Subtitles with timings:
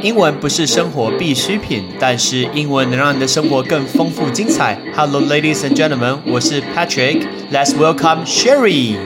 [0.00, 4.80] 英文不是生活必需品，但是英文能让你的生活更丰富精彩。
[4.94, 7.26] Hello, ladies and gentlemen，我是 Patrick。
[7.50, 8.96] Let's welcome Sherry。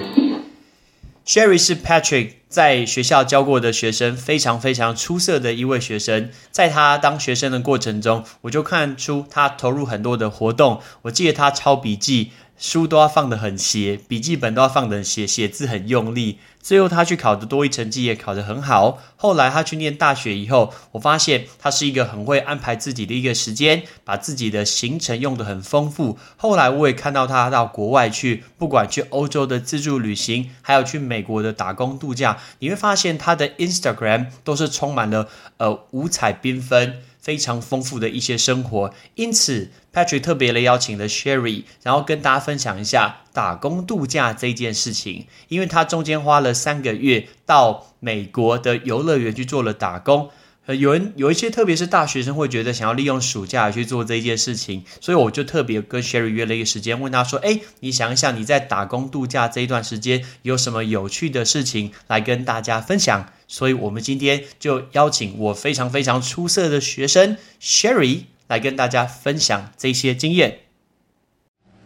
[1.25, 6.29] Sherry 是 Patrick 在学校教过的学生，非常非常出色的一位学生。
[6.51, 10.83] 在他当学生的过程中，我就看出他投入很多的活动。
[11.03, 12.33] 我记得他抄笔记。
[12.63, 16.39] 书都要放得很斜，笔记本都要放得很斜，写字很用力。
[16.61, 19.01] 最后他去考的多一成绩也考得很好。
[19.17, 26.17] 后来他去念大学以后，我发现他是一个很会安排自己的一个时间，把自己的行程用得很丰富。
[26.37, 37.03] 后来我也看到他到国外去，不管去欧洲的自助旅行，还有去美国的打工度假，你会发现他的 Instagram 都是充满了呃五彩缤纷。
[37.23, 45.27] 非常丰富的一些生活，因此 Patrick 特别的邀请了 Sherry，然后跟大家分享一下打工度假这件事情。
[45.47, 50.31] 因为他中间花了三个月到美国的游乐园去做了打工，
[50.67, 70.61] 呃，有人有一些特别是大学生会觉得想要利用暑假去做这一件事情，所以我就特别跟 Sherry 约了一个时间，问他说：“哎，你想一想你在打工度假这一段时间有什么有趣的事情来跟大家分享？”所以，我们今天就邀请我非常非常出色的学生 Sherry 来跟大家分享这些经验。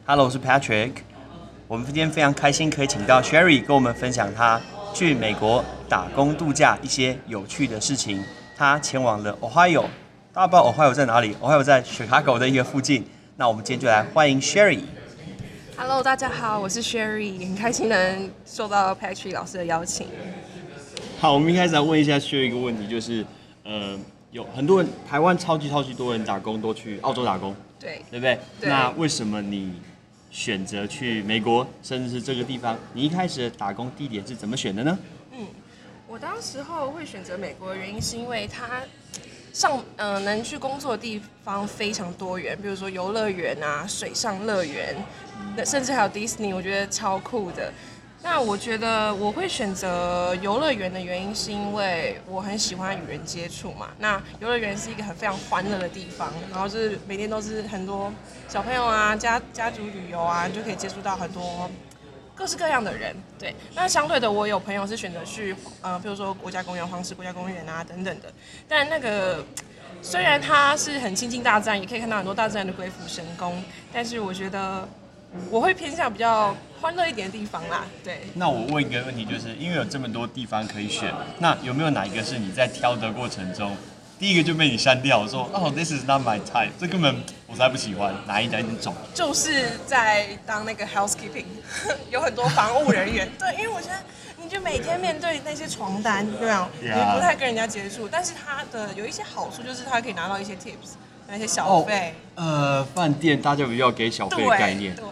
[0.05, 0.93] Hello，我是 Patrick。
[1.67, 4.61] 我们今天非常开心可以请到 Sherry 跟我们分享他
[4.95, 8.23] 去美国打工度假一些有趣的事情。
[8.59, 9.85] 他前往了 Ohio，
[10.33, 13.05] 大家不知道 Ohio 在哪里？Ohio 在 Chicago 的一个附近。
[13.37, 14.81] 那我们今天就来欢迎 Sherry。
[15.77, 20.07] Hello，大家好，我是 Sherry，很开心能受到 Patrick 老师的邀请。
[21.21, 23.27] 好，我们一开始来问一下 Sherry 一个问题，就是，
[23.63, 23.95] 呃，
[24.31, 28.39] 有很多人台湾超级超级多人打工都去澳洲打工，对，对不对？
[28.63, 29.75] 那为什么你
[30.31, 32.75] 选择去美国，甚至是这个地方？
[32.95, 34.99] 你一开始的打工地点是怎么选的呢？
[36.09, 38.83] 我当时候会选择美国的原因是因为它
[39.53, 44.95] 上，嗯，能去工作的地方非常多元，比如说游乐园啊、水上乐园，
[45.57, 47.73] 那甚至还有迪士尼，我觉得超酷的。
[48.23, 53.89] 那我觉得我会选择游乐园的原因，是因为我很喜欢与人接触嘛。
[53.99, 58.13] 那游乐园是一个很非常欢乐的地方，然后是每天都是很多
[58.49, 61.71] 小朋友啊、家家族旅游啊，就可以接触到很多
[62.37, 63.17] 各式各样的人。
[63.39, 68.33] 对，那相对的，我有朋友是选择去呃，比如说国家公园、黄石国家公园啊等等的。
[68.69, 69.45] 但那个
[70.03, 73.61] 虽然它是很亲近大自然，也可以看到很多大自然的鬼斧神工，
[73.93, 74.87] 但是我觉得。
[75.51, 78.23] 我会偏向比较欢乐一点的地方啦，对。
[78.35, 83.77] 那我问一个问题，就是因为有这么多地方可以选，那有没有哪一个是你在挑的过程中，
[84.19, 87.15] 第一个就被你删掉，我说哦，this is not my type，这根本
[87.47, 88.95] 我才不喜欢，哪一哪一种？
[89.15, 91.45] 就是在当那个 housekeeping，
[92.11, 93.97] 有很多防务人员， 对，因为我觉得
[94.43, 96.69] 你就每天面对那些床单，对啊？
[96.81, 100.97] 你不太跟人家接触，但是它的有一些好处，就是它可以拿到一些 tips。
[101.29, 105.05] 那些小费，呃，饭店大家比较给小费的概念，对，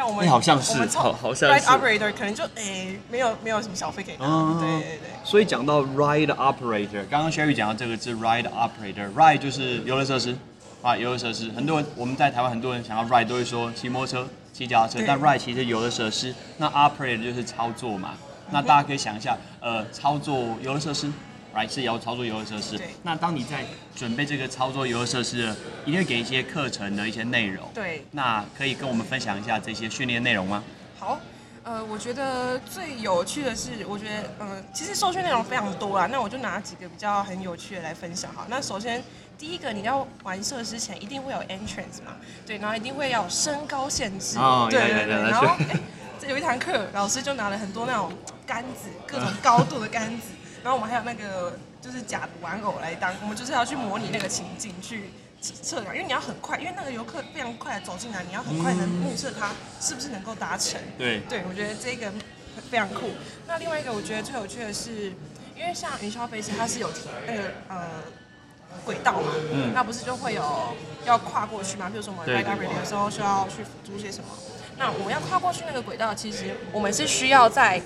[0.00, 4.24] 但我们好像是，好好像是 ride operator 可能就诶没有没有什么小费给他，
[4.58, 5.10] 对对对。
[5.22, 10.34] 所以讲到 ride operator，刚刚 Sherry 讲到这个字 ride operator，ride 就是游乐设施
[10.80, 11.50] 啊，游乐设施。
[11.50, 18.12] 很多人我们在台湾很多人想要 ride 都会说骑摩托车、骑脚踏车，但 ride 其实游乐设施，那 operator 就是操作嘛。
[18.50, 21.12] 那大家可以想一下，呃，操作游乐设施。
[21.54, 22.80] 来是要操作游乐设施。
[23.02, 27.68] 那当你在准备这个操作游乐设施，一定会给一些课程的一些内容。
[27.74, 28.04] 对。
[28.12, 30.62] 那可以跟我们分享一下这些训练内容吗？
[30.98, 31.18] 好，
[31.62, 36.06] 呃，我觉得最有趣的是，我觉得，呃，其实受训内容非常多啦。
[36.06, 38.46] 那我就拿几个比较很有趣的来分享哈。
[38.48, 39.02] 那首先，
[39.36, 42.16] 第一个，你要玩设施前一定会有 entrance 嘛？
[42.46, 44.38] 对，然后一定会要身高限制。
[44.38, 45.14] 哦，对对对。
[45.14, 45.80] 然后， 哎，
[46.20, 48.12] 这有一堂课，老师就拿了很多那种
[48.46, 50.28] 杆子，各种高度的杆子。
[50.62, 55.10] 然后我们还有那个就是假的玩偶来当，我们就是要去模拟那个情境去
[55.40, 60.78] 测量，因为你要很快，因为那个游客非常快的走进来，你要很快能目测他是不是能够达成。
[60.98, 62.12] 对，对我觉得这个
[62.70, 63.10] 非常酷。
[63.46, 65.06] 那另外一个我觉得最有趣的是，
[65.56, 66.90] 因为像云霄飞车它是有
[67.26, 67.88] 那个呃
[68.84, 70.44] 轨道嘛，嗯，那不是就会有
[71.06, 71.88] 要跨过去嘛？
[71.88, 74.28] 比如说我们 r i d e r 的时候需要去辅助些什么？
[74.76, 77.80] 那我们要跨过去那个轨道，其实我们是需要在。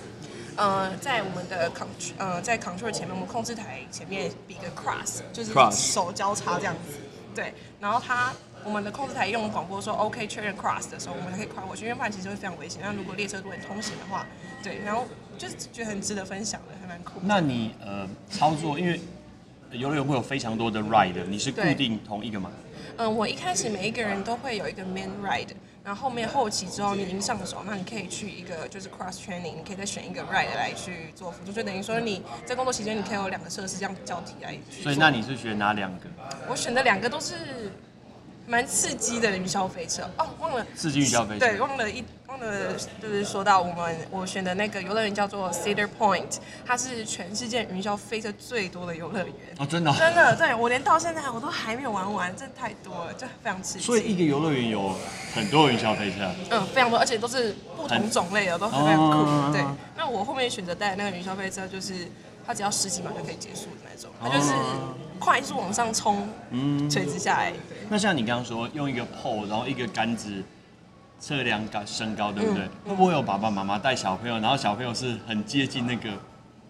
[0.56, 6.98] 呃，在我们的 control 呃，在 control 前面，我们控制台前面比个 cross，就是手交叉这样子。
[7.34, 8.32] 对，然后它
[8.64, 12.80] 我们的控制台用广播说 OK 确认 cross 的时候，我们才可以跨过去，因为不然其实会非常危险。
[12.82, 14.24] 那如果列车如果通行的话，
[14.62, 15.04] 对，然后
[15.36, 17.14] 就是觉得很值得分享的，还蛮酷。
[17.22, 19.00] 那你呃操作，因为
[19.72, 22.50] 游乐园会有非常多的 ride，你是固定同一个吗？
[22.96, 25.48] 嗯，我一开始每一个人都会有一个 main ride。
[25.84, 34.82] 然后后面后期之后你已经上手，那你可以去一个就是 cross training，你可以再选一个 ride 来去做辅助，就等于说你在工作期间你可以有两个设施这样交替来去。
[34.82, 36.06] 所以那你是选哪两个？
[36.48, 37.70] 我选的两个都是
[38.46, 42.02] 蛮刺激的云霄飞车哦，忘了刺激云霄飞车对，忘了一
[42.34, 49.34] 忘了就是说到我们我选的那个游乐园叫做 Cedar Point，它是全世界云霄飞车最多的游乐园。
[49.58, 53.84] 哦，真的哦、真的，对我连到现在我都还没有玩完，真的太多了，就非常刺激。
[53.84, 54.94] 所以一个游乐园有
[55.32, 56.28] 很多云霄飞车。
[56.50, 59.18] 嗯，非常多，而且都是不同种类的，都很非常酷。
[59.18, 59.64] 哦对，
[59.96, 62.08] 那我后面选择带的那个云霄飞车，就是
[62.44, 64.52] 它只要十几秒就可以结束的那种，它就是
[65.20, 67.52] 快速往上冲，嗯，垂直下来。
[67.88, 70.42] 那像你刚刚说用一个 pole，然后一个杆子
[71.26, 72.64] 测量高身高，对不对？
[72.84, 76.10] 嗯会不会有爸爸妈妈带小朋友，然后小朋友是很接近那个，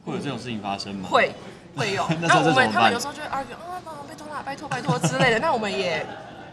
[0.04, 1.08] 会有这种事情发生吗？。
[1.10, 1.32] 会
[1.74, 5.40] 会有 那我们他们有时候就会 argue 啊，妈妈拜托啦，拜托拜托之类的。
[5.40, 6.06] 那我们也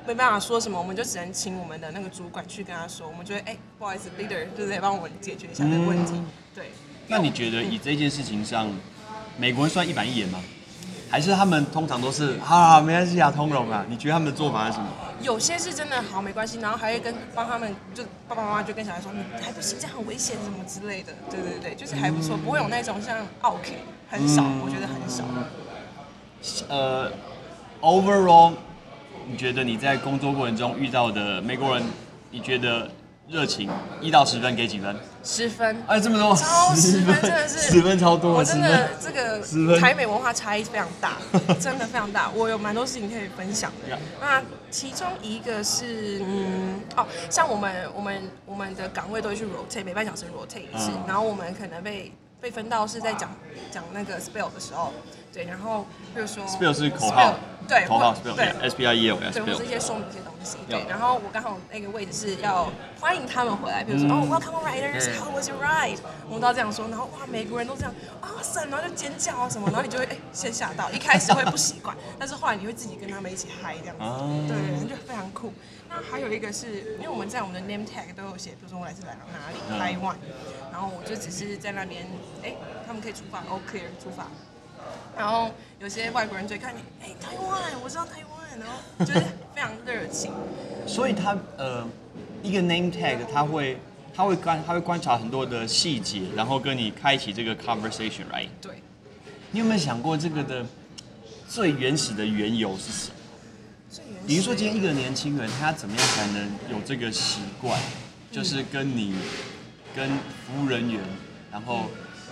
[0.08, 6.14] 没办法说什么，我们就只能请我们的那个主管去跟他说，我们觉得哎、不好意思，leader 就是来帮我们解决一下这个问题。
[6.16, 6.26] 嗯
[6.56, 6.72] 对，
[7.08, 8.68] 那你觉得以这件事情上，
[9.38, 10.40] 美国人算一板一眼吗？
[11.08, 13.86] 还是他们通常都是啊，没关系啊，通融啊？
[13.88, 14.88] 你觉得他们的做法是什么？
[15.24, 21.14] 有些是真的好没关系，然后还会跟帮他们，就爸爸妈妈就跟小孩说，你还不行，这样很危险什么之类的。
[21.30, 23.78] 对对对，就是还不错，不会有那种像 OK
[24.10, 25.24] 很少，我觉得很少。
[26.68, 27.12] 呃
[27.82, 28.54] ，overall，
[29.28, 31.86] 你觉得你在工作过程中遇到的美国人，
[32.32, 32.90] 你觉得
[33.32, 33.70] 热情
[34.02, 34.94] 一到十分给几分？
[35.24, 37.60] 十分，哎，这么多，超十分，真的是。
[37.72, 41.18] 十分超多，我真的这个台美文化差异非常大，
[41.58, 42.30] 真的非常大。
[42.32, 43.98] 我有蛮多事情可以分享的。
[44.20, 51.04] 那其中一个是，嗯，哦，像我们我们我们的岗位都会去 rotate，每半小时 rotate 一次，嗯。
[51.08, 52.12] 然后我们可能被
[52.42, 53.34] 被分到是在讲
[53.72, 54.92] 讲那个 spell 的时候，
[55.32, 57.36] 对，然后比如说 spell 是口号
[57.68, 57.86] 对，
[58.36, 59.68] 对 S P I E L 对，或是 spill 一。
[59.68, 60.58] 些说明一些东西。
[60.68, 62.70] 对然后我刚好那个位置是要
[63.00, 65.98] 欢迎他们回来，比如说、嗯哦，Welcome riders, 嗯 how was your ride？
[66.28, 75.54] 我们都要这样说，然后哇，美国人都这样，awesome，然后就尖叫啊什么，然后你就会哎先吓到，一开始会不习惯，但是后来你会自己跟他们一起嗨这样子，啊对对对，就非常酷。
[75.88, 80.16] 那还有一个是因为我们在我们的 name tag 都有写，比如说我来自哪哪里嗯台湾，
[80.72, 82.08] 然后我就只是在那边，
[82.44, 82.56] 哎，
[82.88, 84.28] 他们可以出发 clear 出发。
[85.18, 89.20] 然后有些外国人就会看你，哎，台湾，我知道台湾，然后就是
[89.54, 90.32] 非常热情。
[90.88, 91.88] 所以他呃，
[92.42, 93.78] 一个 name tag，他会
[94.14, 98.50] 他会观他会观察很多的细节，然后跟你开启这个 conversation，right？
[98.62, 98.82] 对，
[99.52, 100.66] 你有没有想过这个的
[101.48, 103.16] 最原始的缘由是什么？
[103.90, 107.80] 最原始比如说今天一个年轻人，他怎么样才能有这个习惯，
[108.32, 109.14] 就是跟你
[109.96, 111.02] 跟服务人员，
[111.52, 111.86] 然后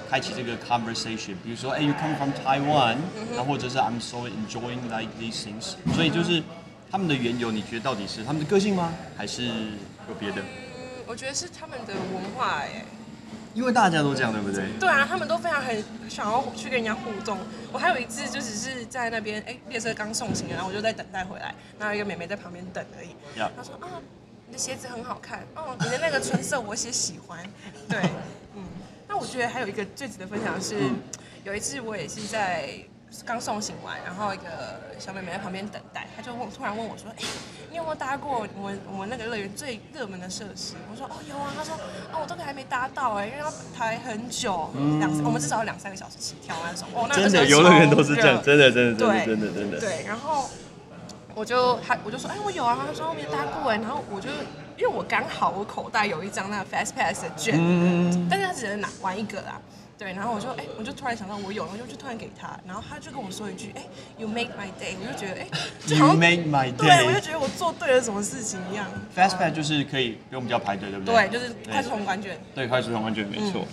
[0.10, 1.36] 开启这个 conversation。
[1.44, 2.98] 比如说，哎、y o u come from Taiwan，
[3.36, 5.76] 然后或者是 I'm so enjoying like these things。
[5.94, 6.42] 所以就是
[6.90, 8.94] 他们的缘由，你觉得到底是他们的个性吗？
[9.16, 9.46] 还是
[10.08, 10.42] 有别的？
[10.42, 12.84] 嗯，我觉得是他们的文化哎。
[13.56, 14.64] 因为大家都这样，对不对？
[14.80, 17.36] 对啊，他们都非常很想要去跟人家互动。
[17.74, 23.10] 我还有一次就只是在那边，哎，列车刚送行，然后我就在等待回来，然后一个妹妹在旁边等而已。
[23.38, 24.00] Yeah 她说啊，
[24.46, 27.40] 你的鞋子很好看，哦，你的那个唇色我也喜欢。
[27.90, 28.00] 对，
[28.56, 28.64] 嗯。
[29.20, 30.78] 那我觉得还有一个最值得分享的是，
[31.44, 32.70] 有一次我也是在
[33.26, 37.24] 刚送行完，然后一个小妹妹在旁边等待，她就问，突然问我说，哎，
[37.70, 40.76] 你有没有搭过我们我们那个乐园最热门的设施？
[40.90, 41.76] 我说哦有啊，她说
[42.14, 44.70] 哦我这个还没搭到哎、因为要排很久，
[45.00, 46.88] 两、我们至少要两三个小时起跳那种。
[46.94, 49.80] 哦，那个真的，游乐园都是这样，热真的，真的，真的，对真的，真的。
[49.82, 50.50] 对，然后
[51.36, 54.30] 我就她我就说，哎，我有啊，她说我没搭过哎，然后我就
[54.78, 59.60] 因为我刚好我口袋有一张那个 Fast Pass 的券，嗯，但是他只能拿玩一个啦。
[59.98, 63.84] 对，然后我就哎，我就突然想到我有，然后就突然给他，然后他就跟我说一句，哎
[64.18, 65.48] ，You make my day，我就觉得哎
[65.88, 67.20] ，You 像 make my day，对，我就。
[67.20, 68.88] 觉得我做对了什么事情一样。
[69.14, 71.28] Fast Pass 就是可以不用比较排队，对不对？
[71.28, 72.40] 对，就是快速通关券。
[72.56, 73.66] 对，快速通关券没错。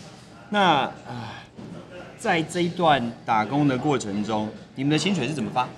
[0.51, 1.45] 那唉
[2.19, 5.69] 在这一段打工的过程中，你们的薪水是怎么发？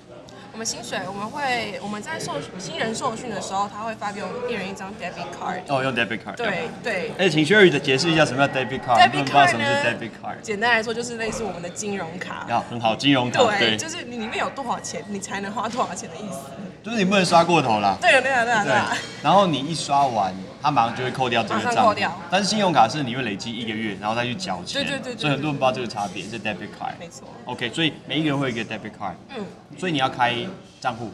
[0.59, 5.61] 我们薪水我们会我们在受新人受训的时候，他会发给我们一人一张 debit card。
[5.69, 6.35] 哦，用 debit card。
[6.35, 10.41] 对对，哎，请 Sherry 的解释一下什么叫 debit card，很多人 debit 不知道 card 什么是呢 debit card。
[10.41, 12.45] 简单来说就是类似我们的金融卡。
[12.49, 16.39] 啊很好，金融卡对，对，就是你里面有多少钱，你才能花多少钱的意思。
[16.83, 17.97] 就是你不能刷过头啦。
[18.01, 21.95] 对了，对啊，对啊，对然后你一刷完，它马上就会扣掉这个账。
[22.29, 24.83] 但是信用卡是你会累积一个月，然后再去缴钱。
[24.83, 26.93] 对对对对所以很多人不知道这个差别，是 debit card。
[26.99, 27.27] 没错。
[27.45, 29.45] OK，所以每一个人会有一个 debit card，嗯，
[29.77, 30.35] 所以你要开
[30.79, 31.11] 账户，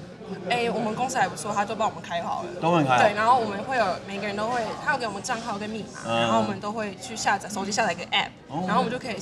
[0.49, 2.49] 哎，我们公司还不错，他就帮我们开好了。
[2.61, 9.15] 都很开对，然后我们会有每个人都会，他有给我们账号跟密码，嗯然后我们都会去下载手机下载一个 app，哦然后我们就可以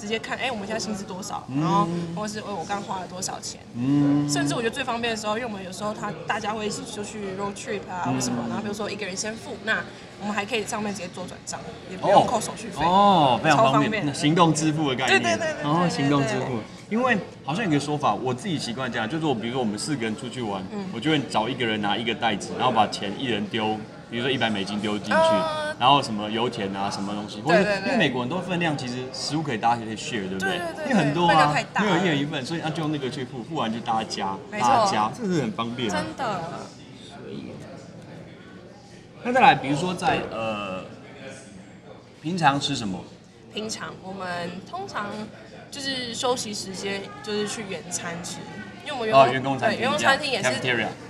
[0.00, 3.60] 直接看，哎，我们现在薪资多少，然后或者是哦我刚花了多少钱。
[3.74, 9.82] 嗯，甚至我觉得最方便的时候，因为我们有时候他大家会一起出去 road trip 啊或什么，然后比如说一个人先付，那那
[10.20, 11.58] 我们还可以上面直接做转账，
[11.90, 12.84] 也不用扣手续费。
[12.84, 15.22] 哦，非常方便，超方便那行动支付的概念。
[15.22, 16.58] 对对对对对哦，对行动支付。
[16.90, 23.76] 因为好像有个说法，我自己习惯这样，就是我比如说我们四个人出去玩，嗯我就会找一个人拿一个袋子，然后把钱一人丢，
[24.10, 30.60] 比如说一百美金丢进去，嗯然后什么油钱啊，什么东西，因为美国很多分量，其实食物可以大家可以 share，对不对？
[30.84, 35.88] 因为很多啊没有一人一份，所以他就用那个去付，付完就大家加，大家这是很方便。
[35.88, 36.40] 真的，
[39.22, 40.82] 那再来，比如说在呃，
[42.20, 42.98] 平常吃什么？
[43.54, 45.06] 平常我们通常
[45.70, 48.38] 就是休息时间就是去原餐吃，
[48.84, 50.50] 因为我们员哦工员工餐厅对员工餐厅也是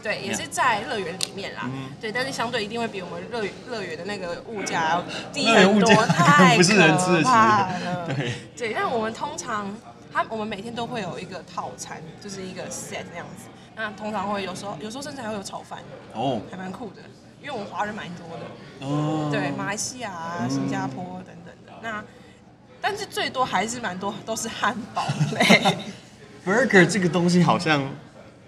[0.02, 1.62] 对，也是在乐园里面啦。
[1.64, 8.06] 嗯对，但是相对一定会比我们乐乐园的那个物价要低很多， 太不是人吃得起可怕了。
[8.14, 9.74] 对对，但我们通常，
[10.12, 13.48] 他我们每天都会有一个套餐，就是一个 set 那样子。
[13.76, 15.78] 那通常会有时候，有时候甚至还会有炒饭，
[16.12, 17.00] 哦还蛮酷的，
[17.40, 18.86] 因为我们华人蛮多的。
[18.86, 21.72] 哦，对，马来西亚、啊、新加坡等等的。
[21.82, 22.04] 那
[22.80, 25.76] 但是最多还是蛮多都是汉堡类，
[26.44, 27.82] burger 这个东西好像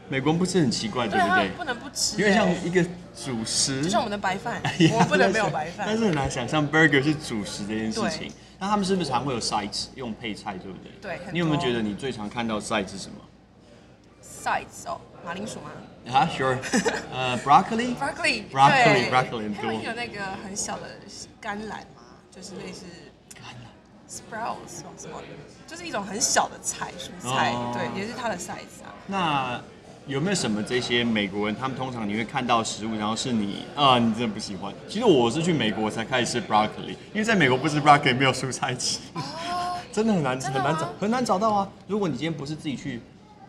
[0.09, 1.49] 美国人不是很奇怪，对不对？
[1.57, 2.83] 不能不吃、因为像欸一个
[3.15, 4.61] 主食，就像我们的白饭
[4.93, 5.97] 我们不能没有白饭但。
[5.97, 8.31] 是很难想象 burger 是主食这件事情。
[8.59, 10.93] 那他们是不是常会有 sides 用配菜，对不对？
[11.03, 13.17] 对你有没有觉得你最常看到 side 是什么
[14.23, 15.71] ？sides 哦，马铃薯吗
[16.13, 16.57] 啊，sure，
[17.13, 20.83] 呃，broccoli，broccoli，broccoli，broccoli 很多他们有那个很小的
[21.41, 22.85] 甘蓝嘛，就是类似
[24.13, 25.27] sprouts 什么什么的，
[25.67, 28.93] 就是一种很小的菜蔬菜，哦对，也是它的 size 啊。
[29.07, 29.61] 那
[30.07, 34.73] 有没有什么这些美国人，他们通常你会看到食物，然后是你啊，你真的不喜欢？
[34.89, 38.99] 其实我是去美国才开始吃 broccoli，因为在美国不吃 broccoli 没有蔬菜吃，
[39.91, 41.69] 真的很难真的吗很难找很难找到啊。
[41.87, 43.01] 如果你今天不是自己去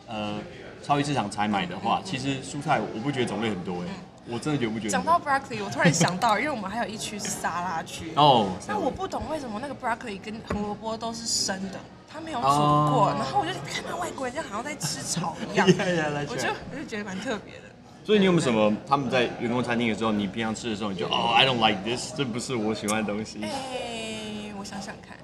[0.08, 0.36] 呃
[0.82, 3.88] 超级市场采买的话，其实蔬菜我不觉得种类很多哎，
[4.30, 4.90] 我真的觉不觉得。
[4.90, 8.12] 讲到 broccoli，我突然想到，因为我们还有一区是沙拉区。
[8.16, 13.10] 哦，那我不懂为什么那个 broccoli 跟红萝卜都是生的，它没有煮哦过。
[13.14, 15.68] 然后我就看到外国人就好像在吃草一样，
[16.30, 17.64] 我就我就觉得蛮特别的。
[18.06, 23.42] 所以你有没有什么他们在员工餐厅的时候，你平常吃的时候，你就哦，I don't like this，这不是我喜欢的东西。
[23.44, 25.18] 哎、我想想看，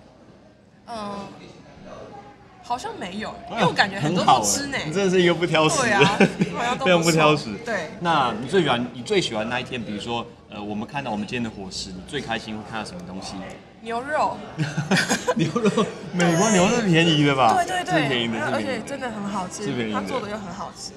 [0.88, 1.20] 嗯，
[2.70, 4.78] 好像没有，因为我感觉很多都吃呢。
[4.86, 6.04] 你真的是一个不挑食，对啊
[6.56, 7.56] 好像 非常不挑食。
[7.66, 9.84] 对那你最喜欢你最喜欢那一天？
[9.84, 13.34] 比如说，呃，我们看到我们今天的伙食，你最开心会看到什么东西？
[13.82, 14.38] 牛肉，
[15.36, 15.84] 牛肉，
[16.14, 17.56] 美国牛肉便宜的吧？
[17.56, 18.62] 对对对，是便宜的，是而。
[18.62, 20.92] 且真的很好吃是便宜，的他做的又很好吃。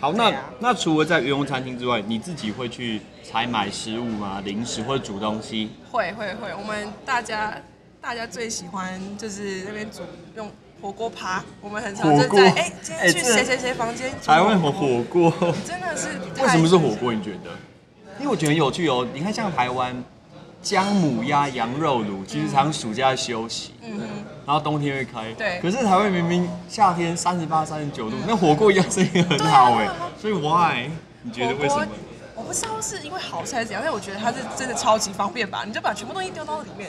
[0.00, 4.40] 好，那、啊那除了在员工餐厅之外，你自己会去采买食物吗？
[4.46, 5.72] 零食或者煮东西？
[5.92, 7.60] 会会会，我们大家
[8.00, 10.00] 大家最喜欢就是那边煮
[10.34, 15.32] 用火锅趴，我们很常就在哎，今天去谁谁谁房间台湾火火锅，
[15.66, 17.12] 真的是太为什么是火锅？
[17.12, 17.50] 你觉得？
[18.18, 19.06] 因为我觉得很有趣哦。
[19.12, 19.94] 你看，像台湾
[20.62, 24.06] 姜母鸭、羊肉卤，其实常暑假休息，嗯哼，
[24.46, 25.32] 然后冬天会开。
[25.34, 29.88] 对可是台湾明明夏天三十八、三十九度，那火锅一样生意很好哎。
[30.20, 30.88] 所以 why？
[31.22, 31.86] 你觉得为什么？
[32.36, 36.88] 我不知道是因为好吃还是怎样，但我觉得它是真的超级方便吧，你就把全部东西丢到里面。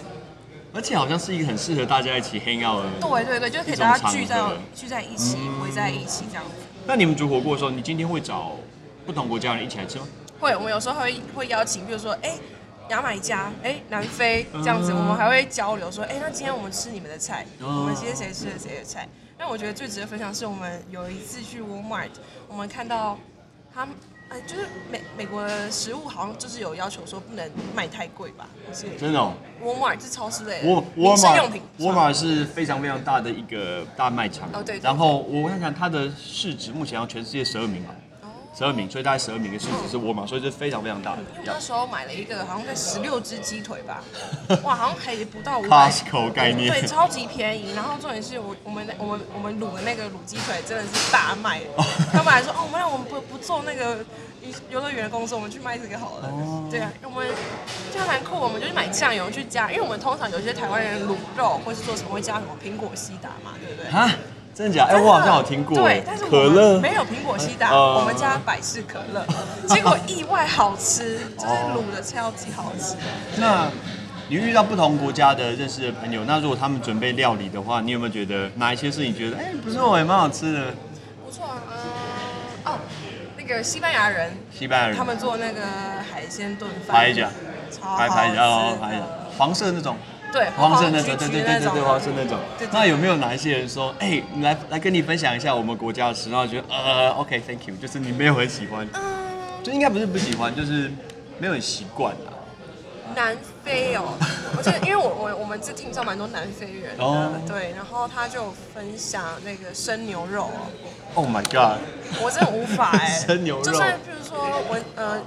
[0.74, 2.90] 而且好像是一个很适合大家一起 hang out 的。
[3.02, 4.40] 对对对，就可以大家聚在
[4.76, 6.52] 聚在一起，围在一起这样子。
[6.86, 8.56] 那你们煮火锅的时候，你今天会找
[9.06, 10.08] 不同国家的人一起来吃吗？
[10.40, 12.38] 会，我们有时候会会邀请，比如说，哎、
[12.90, 19.08] 牙买加，哎、南非这样子，嗯我们还会交流说，哎、那今天我们吃你们的菜，哦我们今天谁吃了谁的菜。
[19.38, 22.10] 那我觉得最值得分享是我们有一次去 Walmart，
[22.48, 23.18] 我们看到
[23.74, 23.96] 他们，
[24.30, 28.48] 哎，就是美美国的食物好像就是有要求说不能卖太贵吧，
[28.98, 29.34] 真的哦。
[29.64, 34.48] Walmart 是超市类的沃尔玛生用品，沃尔玛是非常非常大的一个大卖场。
[34.54, 37.96] 哦对对然后我看看它的市值，目前要全世界十二名吧，
[38.58, 44.04] 十二名，所以大概十二名的市值是沃尔玛，所以是非常非常大的那时候买了一个好像在十六只鸡腿吧，
[44.64, 45.90] 哇，好像还不到五百。
[45.90, 46.72] Costco 概念。
[46.72, 47.74] 对，超级便宜。
[47.74, 51.62] 然后重点是我我们我们我们卤的那个卤鸡腿真的是大卖。
[52.12, 54.04] 他们还说哦，我们让我们不不做那个
[54.70, 56.30] 游乐园的工作，我们去卖这个好了。
[56.70, 57.28] 对啊，我们
[57.94, 63.92] 就蛮酷，我们就去买酱油去加，因为我们通常有些台湾人卤肉或是做什么会加什么苹果西打嘛，对不对？
[63.92, 64.12] 啊，
[64.60, 64.94] 真的假的？
[64.94, 65.78] 哎，我好像有听过。
[65.78, 69.26] 对，但是我可乐们没有苹果西打，哦我们家百事可乐，
[69.74, 72.96] 结果意外好吃，就是卤的超级好吃。
[73.40, 73.70] 那
[74.28, 80.74] 你遇到不同国家的认识的朋友，那如果他们准备料理的话，你有没有觉得哪一些是你觉得哎不错，也蛮好吃的？
[81.26, 82.80] 不错啊，嗯，哦，
[83.38, 85.62] 那个西班牙人，西班牙人他们做那个
[86.12, 87.30] 海鲜炖饭，排甲，
[87.72, 89.96] 超好排排甲哦吃排甲的，黄色那种。
[90.32, 92.38] 对，黄色那种，对对对对对，黄色那种。
[92.72, 99.02] 那有没有哪一些人说，哎，你来来跟你分享一下我们国家的吃，然后觉得呃，OK，Thank you，就是你没有很喜欢，嗯，
[99.64, 100.92] 就应该不是不喜欢，就是
[101.40, 102.38] 没有很习惯啊。
[103.16, 104.14] 南非哦，
[104.56, 106.96] 我记得，因为我我我们这 team 上蛮多南非人
[107.48, 110.70] 对，然后他就分享那个生牛肉哦
[111.16, 111.80] ，Oh my god！
[112.22, 113.64] 我真的无法哎、 生牛肉。
[113.64, 114.38] 就算比如说
[114.70, 115.20] 我呃，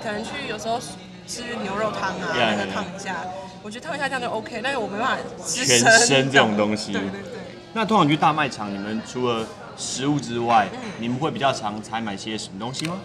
[0.00, 0.78] 可能去有时候
[1.26, 3.16] 吃牛肉汤啊那个烫一下，
[3.64, 7.40] 我觉得烫一下这样就 OK，但是我没办法吃全生生这种东西对对对。
[7.72, 13.00] 那通常去大卖场，你们除了食物之外，嗯你们会比较常采买些什么东西吗？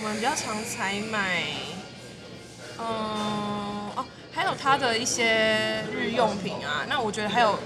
[0.00, 1.42] 我们比较常采买，
[2.78, 2.86] 嗯、
[3.96, 6.86] 哦，还有它的一些日用品啊。
[6.88, 7.58] 那我觉得还有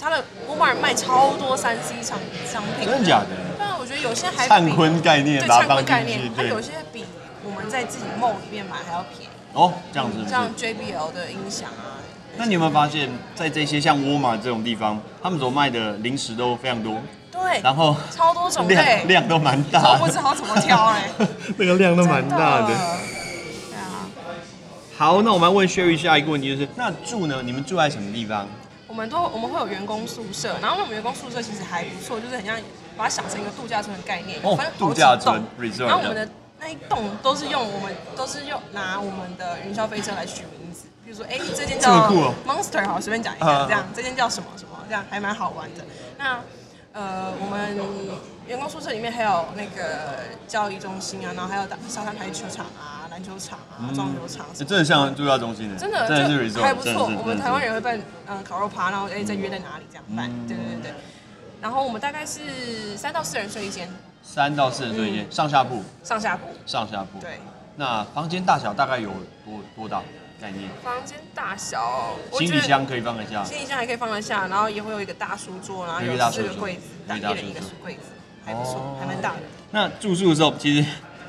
[0.00, 3.34] 它的 Walmart 卖超多三 C 商商品，真的假的？
[3.58, 7.04] 但我觉得有些还比灿坤概念对灿把它放坤概念它有些比
[7.42, 9.28] 我们在自己 mall 里面买还要便宜。
[9.56, 10.18] 哦，这样子。
[10.18, 11.96] 是不是像 JBL 的音响啊，
[12.36, 17.00] 那你有没有发现，在这些像沃尔玛这种地方，他们所卖的零食都非常多，
[17.32, 18.74] 对，然后超多种类。
[18.74, 21.08] 量，量都蛮大的，都不知道怎么挑哎、
[21.56, 22.68] 那个量都蛮大的。
[22.68, 24.06] 真对啊，
[24.98, 27.42] 好，那我们要问 Sherry 下一个问题就是，那住呢？
[27.42, 28.46] 你们住在什么地方？
[28.86, 32.56] 我们都我们会有员工宿舍，然后我们员工宿舍其实还不错，就是很像
[32.96, 36.28] 把它想成一个度假村的概念，哦有分好几度假村栋 resort 然后我们的
[36.66, 42.10] 那一栋都是用我们都是用拿我们的云霄飞车来取名字，比如说哎这间叫
[42.44, 45.84] Monster 好，随便讲一啊下，这样这间叫什么什么，这样还蛮好玩的。
[46.18, 46.40] 那
[46.92, 47.76] 呃我们
[48.48, 54.64] 员工宿舍里面还有那个教育中心啊，然后还有打沙滩排球场啊、篮球场啊、撞球场什么的。
[54.64, 57.04] 真的像度假中心的，真的真的是就还不错。
[57.04, 57.96] 我们台湾人会办
[58.26, 60.92] 嗯烤肉趴，然后哎再约在哪里这样办，对对对。
[61.62, 63.88] 然后我们大概是三到四人睡一间，
[64.26, 66.42] 三到四人睡一间，上下铺，上下铺。
[66.66, 67.20] 上下铺。。
[67.20, 67.38] 对，
[67.76, 69.08] 那房间大小大概有
[69.44, 70.02] 多多大
[70.40, 70.68] 概念？
[70.82, 73.44] 房间大小，行李箱可以放得下。
[73.44, 78.00] 行李箱还可以放得下，然后也会有一个大书桌，然后有有一个柜子，有一人一个书柜子，
[78.44, 79.36] 还不错哦，还蛮大的。
[79.70, 80.86] 那住宿的时候，其实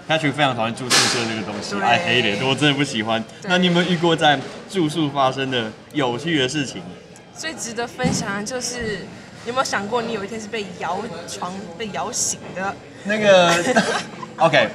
[0.10, 3.24] Patrick 非常讨厌住宿舍这个东西对，I hate it，我真的不喜欢。
[3.44, 4.38] 那你有没有遇过在
[4.70, 6.82] 住宿发生的有趣的事情？
[7.38, 9.06] 最值得分享的就是，
[9.46, 12.75] 有没有想过你有一天是被摇床被摇醒的？
[13.06, 13.51] 那个
[14.38, 14.70] OK，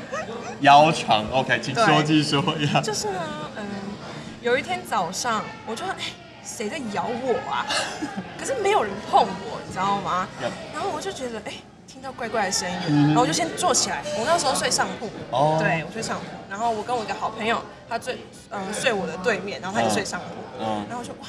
[0.61, 2.81] 摇床 OK，请说对继续说呀。
[2.81, 3.21] 就是呢，
[3.57, 3.65] 嗯，
[4.41, 5.97] 有一天早上，我就哎，
[6.45, 7.67] 谁在咬我啊？
[8.39, 10.27] 可是没有人碰我，你知道吗
[10.75, 11.53] 然后我就觉得哎，
[11.87, 14.03] 听到怪怪的声音，嗯然后我就先坐起来。
[14.19, 18.19] 我那时候睡上铺，哦对我睡上铺，然后我跟我一个好朋友，他睡
[18.51, 20.27] 嗯睡我的对面，然后他也睡上铺，
[20.65, 21.29] 嗯然后我就哇，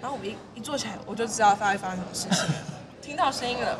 [0.00, 2.60] 然后我一一坐起来，我就知道发会发生什么事情了，
[3.02, 3.78] 听到声音了。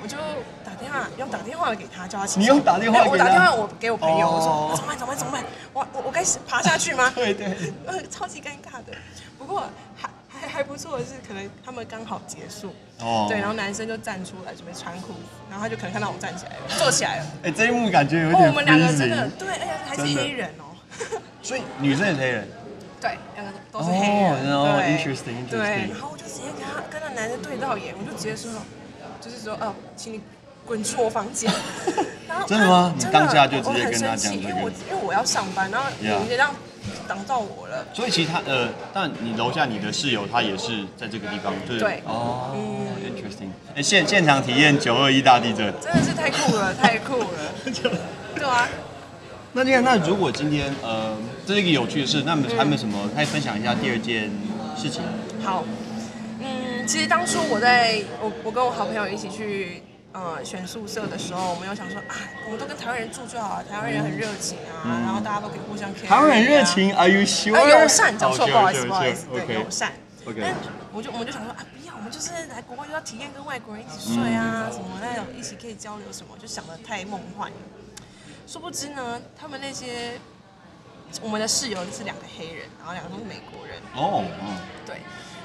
[0.00, 0.16] 我就
[0.64, 2.42] 打电话，用打电话给他，叫他起床。
[2.42, 4.98] 你用打电话我打电话我给我朋友，我哦说怎么办？
[4.98, 5.16] 怎么办？
[5.18, 5.44] 怎么办？
[5.72, 7.12] 我我我该爬下去吗？
[7.14, 8.96] 对 对，呃， 超级尴尬的。
[9.38, 9.64] 不过
[9.96, 15.18] 还还还不错的是，可能他们刚好结束，哦对，然后男生就站出来准备穿裤子，
[15.50, 17.26] 然后他就可能看到我站起来了，坐起来了。
[17.44, 20.64] 哎，这一幕感觉有哦，点我们两个真的对，而且还是黑人哦。
[21.42, 22.48] 所以女生也是黑人。
[23.02, 24.52] 对，两个都是黑人。
[24.54, 25.58] 哦对 interesting，对
[25.90, 28.48] 然后我就直接跟他跟那男的对到眼，我就直接说，
[29.24, 30.20] 就是说，哦，请你
[30.66, 31.50] 滚出我房间。
[32.28, 36.54] 然后真的吗他你当下就直接跟他讲这个因为我因为我要上班，然后 Yeah 你这样
[37.06, 37.86] 挡到我了。
[37.92, 45.72] 所以其实他呃，但你楼下你的室友他也是在这个地方，对对哦、嗯 i n t e r e s t i n g 哎，现现场体验九二一大地震。
[45.80, 47.26] 真的是太酷了，太酷了。
[48.34, 48.66] 对啊，
[49.52, 51.14] 那这样，那如果今天呃，
[51.46, 54.30] 这是一个有趣的事，那么还有没有什么可以分享一下第二件
[54.74, 55.02] 事情？
[55.44, 55.64] 好，
[56.82, 67.54] 嗯，其实当初我在我我跟我好朋友一起去呃选宿舍的时候，我们有想说啊，我们都跟台湾人住就好了，台湾人很热情啊，然后大家都可以互相 care、台湾人热情，Are you sure？
[67.54, 69.92] 呃，友善，讲错，哦不好意思，不好意思对，OK 友善。
[70.24, 70.54] OK 但
[70.92, 77.56] 我就我们就想说啊，不要，我们就是来国外就要体验跟外国人一起睡啊，嗯什么那种一起可以交流什么，就想的太梦幻了。
[78.46, 80.20] 殊不知呢，他们那些
[81.20, 84.96] 我们的室友是两个黑人，然后两个都是美国人，哦，嗯，对。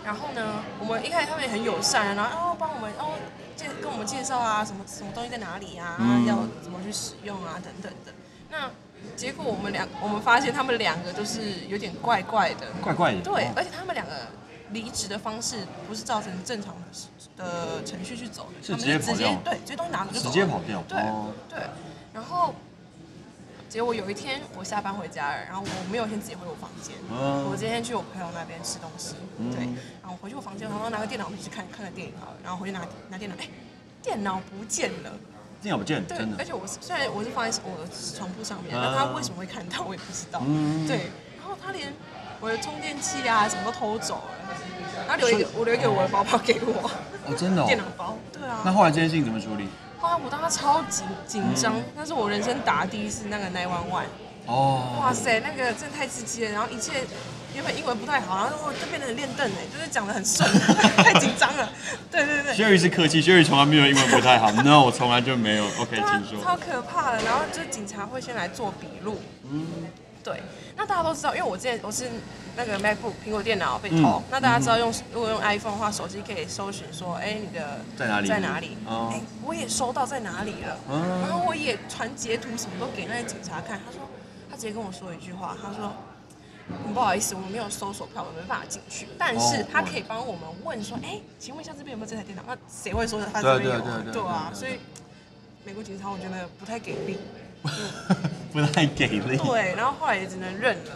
[0.07, 3.19] 然后呢，我们一开始他们也很友善，然后哦帮我们哦
[3.57, 8.13] 介跟我们介绍啊，什么什么东西在哪里啊，嗯要怎么去使用啊，等等的。
[8.49, 8.71] 那
[9.17, 13.19] 结果我们两我们发现他们两个都是有点怪怪的，怪怪的。
[13.19, 14.13] 对，哦而且他们两个
[14.69, 16.73] 离职的方式不是造成正常
[17.35, 21.59] 的的程序去走的，是他们直接跑掉对，直接东西拿走就走了直接跑掉对、哦对。
[22.13, 22.55] 然后
[23.69, 29.59] 结果有一天我下班回家了，然后我没有先自己回我房间，嗯我今天去我朋友那边吃东西，嗯对，
[30.01, 33.47] 然后回去我房间，然后拿个电脑回去看看个电影好了，然后回去拿拿电脑，哎，
[34.01, 35.11] 电脑不见了。
[35.59, 36.37] 电脑不见，对真，的。
[36.37, 40.39] 而且我是虽然我是放在我的床铺上面，啊但他为什么会看到我也不知道。
[40.45, 41.91] 嗯对，然后他连
[42.39, 44.55] 我的充电器啊什么都偷走了，
[45.07, 46.89] 他留一个我留一个我的包包给我，
[47.25, 47.65] 哦，真的、哦。
[47.65, 48.15] 电脑包。
[48.31, 48.61] 对啊。
[48.63, 49.67] 那后来这件事情怎么处理？
[50.07, 54.05] 后来我当时超紧紧张嗯，那是我人生打的第一次那个 nine one one。
[54.45, 57.03] 哦，哇塞，那个真的太刺激了，然后一切
[57.53, 60.49] 原本英文不太好，然后我就变得很练凳哎，就是讲的很顺，
[61.03, 61.69] 太紧张了。
[62.09, 62.53] 对对对。
[62.53, 64.49] Sherry 是客气，Sherry 从来没有英文不太好。
[64.51, 65.65] No，我从来就没有。
[65.79, 66.45] OK，对啊请说。
[66.45, 67.23] 超可怕的。
[67.23, 69.19] 然后就是警察会先来做笔录。
[69.51, 69.67] 嗯。
[70.27, 70.43] 对，
[70.75, 72.09] 那大家都知道，因为我之前我是
[72.57, 78.77] 那个 MacBook 苹果电脑被偷，嗯那大家知道用如果用 iPhone 的话，手机可以搜寻说，哎，你的在哪里在哪里？
[78.85, 84.01] 哦哎，我也收到在哪里了，嗯然后我也传截图什么都给那些警察看，他说
[84.49, 85.93] 他直接跟我说一句话，他说。
[86.83, 89.07] 很不好意思，我们没有搜索票，我们没办法进去。
[89.17, 92.43] 但是哦他可以帮我们问说，哎、请问一下这边有没有这台电脑？
[92.45, 94.03] 那谁会说他这边有、啊？
[94.11, 94.71] 对啊，所以
[95.63, 97.17] 美国警察我觉得不太给力。
[98.51, 99.37] 不太给力。
[99.37, 100.91] 对，然后后来也只能认了，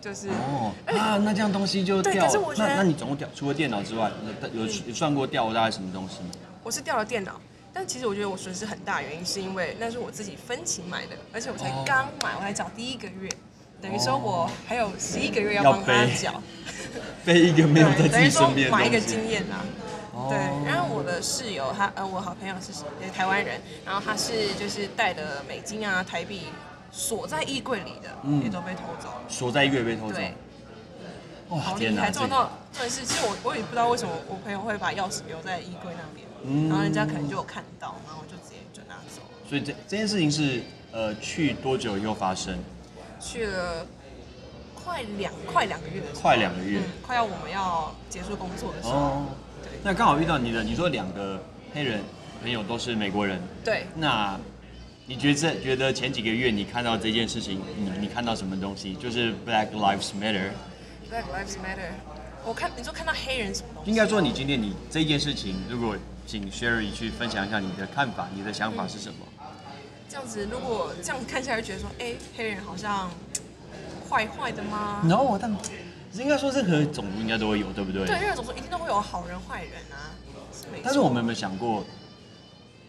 [0.00, 4.10] 就是哦啊，那这样东西就对掉那那你总共掉除了电脑之外，
[4.52, 6.30] 有有有算过掉了大概什么东西吗？
[6.62, 7.40] 我是掉了电脑，
[7.72, 13.28] 但其实我觉得我损失很大，原因是因为那是我自己分期买的，而且我才哦刚买，我才缴第一个月，
[13.80, 16.42] 等于说我还有十一个月要要帮他背缴，
[17.24, 19.00] 背一个没有在，自己身边的买一个。
[19.00, 19.56] 经验啦。
[20.14, 20.36] 哦对，
[20.70, 22.70] 然后我的室友他呃，我好朋友是
[23.16, 26.42] 台湾人，然后他是就是带的美金啊、台币
[26.92, 29.22] 锁在衣柜里的，嗯也都被偷走了。
[29.28, 30.14] 锁在一个月被偷走。
[30.14, 30.34] 对，
[31.48, 32.10] 哇好厉害！
[32.10, 39.48] 撞到真的是，其实我我也不知道为什么我朋友会把钥匙留在衣柜那边，嗯然后人家可能就有看到，然后就直接就拿走了。
[39.48, 42.58] 所以这这件事情是呃去多久以后发生？
[43.18, 43.86] 去了
[44.74, 49.26] 快两快两个月的时候，快两个月嗯，快要我们要结束工作的时候，哦，
[49.62, 52.00] 对那刚好遇到你的，你说两个黑人
[52.42, 54.38] 朋友都是美国人，对，那
[55.06, 58.94] 你觉得觉得前几个月你看到这件事情，你你看到什么东西？
[58.94, 61.90] 就是 Black Lives Matter，Black Lives Matter。
[62.44, 63.90] 我看你说看到黑人什么东西？
[63.90, 69.26] 应该说你今天你这件事情，如果请 Sherry 去分享一下你的看法，你的想法是什么？
[70.08, 73.10] 这样子，如果这样子看下来，觉得说，哎，黑人好像
[74.08, 75.50] 坏坏的吗？No，但
[76.14, 78.06] 应该说任何种族应该都会有，对不对？
[78.06, 80.14] 对，任何种族一定都会有好人坏人啊，
[80.52, 80.66] 是。
[80.84, 81.84] 但是我们有没有想过，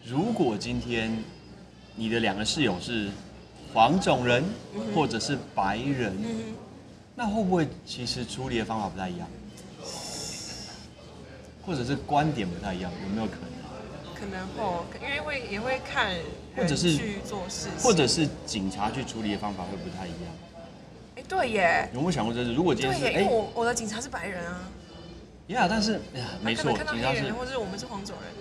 [0.04, 1.16] 如果今天
[1.96, 3.08] 你的两个室友是
[3.72, 4.42] 黄种人
[4.94, 6.54] 或者是白人，嗯
[7.16, 9.28] 那会不会其实处理的方法不太一样，
[11.64, 12.90] 或者是观点不太一样？
[13.04, 13.54] 有没有可能？
[14.14, 16.12] 可能哦，因为会也会看
[16.56, 20.32] 或者是去做事情，或者是警察去处理的方法会不太一样？
[21.16, 22.52] 哎，对耶，有没有想过这是？
[22.52, 24.60] 如果今，天是哎因为我我的警察是白人啊，
[25.48, 28.32] 呀，但是哎呀，没错，警察是，或者我们是黄种人，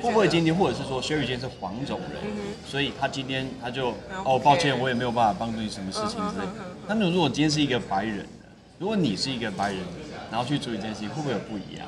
[0.00, 0.54] 会不会今天？
[0.54, 6.46] 或者是说 Sherry 今天是黄种人，嗯所以他今天他就哦，抱歉，我也没有办法帮助你什么事情之类。
[6.86, 9.80] 那如果今天是一个白人的，如果你是一个白人，
[10.30, 11.86] 然后去处理这件事情，会不会有不一样？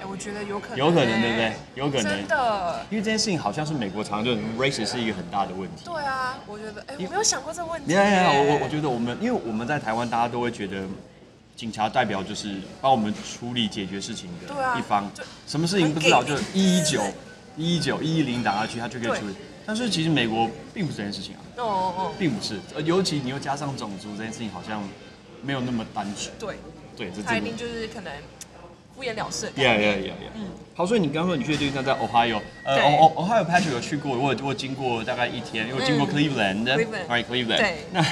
[0.00, 1.52] 哎，我觉得有可能，有可能，对不对？？
[1.74, 5.84] 有可能真，的，因为这件事情好像是美国常就 race 是一个很大的问题。
[5.84, 8.46] 对啊，我觉得，哎，我没有想过这个问题你看，耶。
[8.48, 10.84] 我我我觉得我们，因为我们在台湾，大家都会觉得
[11.54, 17.02] 警察代表就是帮我们处理解决事情的对啊一方就，什么事情不知道就一一九、
[17.56, 19.34] 一一九、一一零打下去，他就可以处理。
[19.66, 24.82] 但是其实美国并不是这件事情啊，哦哦哦，并不是，呃尤其你又加上种族这件事情，好像
[25.42, 26.34] 没有那么单纯。
[26.38, 26.56] 对，
[26.96, 27.56] 对，这真的他一定。
[27.56, 28.12] 就是可能
[28.96, 30.32] 敷衍了事 Yeah, yeah, yeah, yeah.
[30.34, 37.58] 嗯好，所以你刚刚说你去的地方在 Ohio，呃对，O O Ohio Patrick 有去过，我有我有经过大概一天，因为我经过嗯 Cleveland，Cleveland right Cleveland。
[37.58, 38.04] 对 那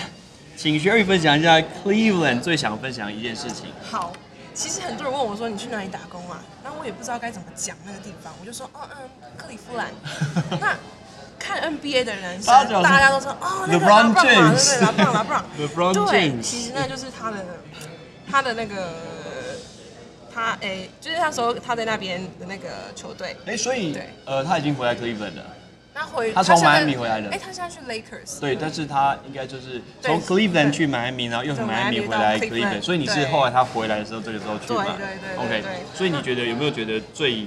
[0.57, 3.66] 请 Sherry 分享一下 Cleveland 最想分享一件事情。
[3.83, 4.12] 好，
[4.58, 6.42] 其实很多人问我说你去哪里打工啊？
[6.64, 9.86] 然后我也不知道该怎么讲那个地方，我就说哦嗯，克利夫兰。
[10.60, 10.76] 那
[11.38, 14.80] 看 NBA 的人生大家，都说哦那个布朗嘛，对不对？
[14.80, 15.44] 拉布朗拉布朗
[16.10, 17.36] 对其实那就是他的
[18.28, 18.94] 他的那个
[20.34, 23.36] 他诶，就是那时候他在那边的那个球队。
[23.46, 25.44] 哎，所以对呃，他已经回来 Cleveland 了。
[25.98, 28.38] 他回他从现在 Miami 回来的哎，他现在去 Lakers。
[28.38, 34.84] 对，但是他应该就是从 Cleveland 去 Miami，然后又从从 Miami Miami 回来 Cleveland，Cleveland，所以你是后来他回来的时候，这个时候去嘛？
[34.96, 37.46] 对对对对 OK，所以你觉得有没有觉得最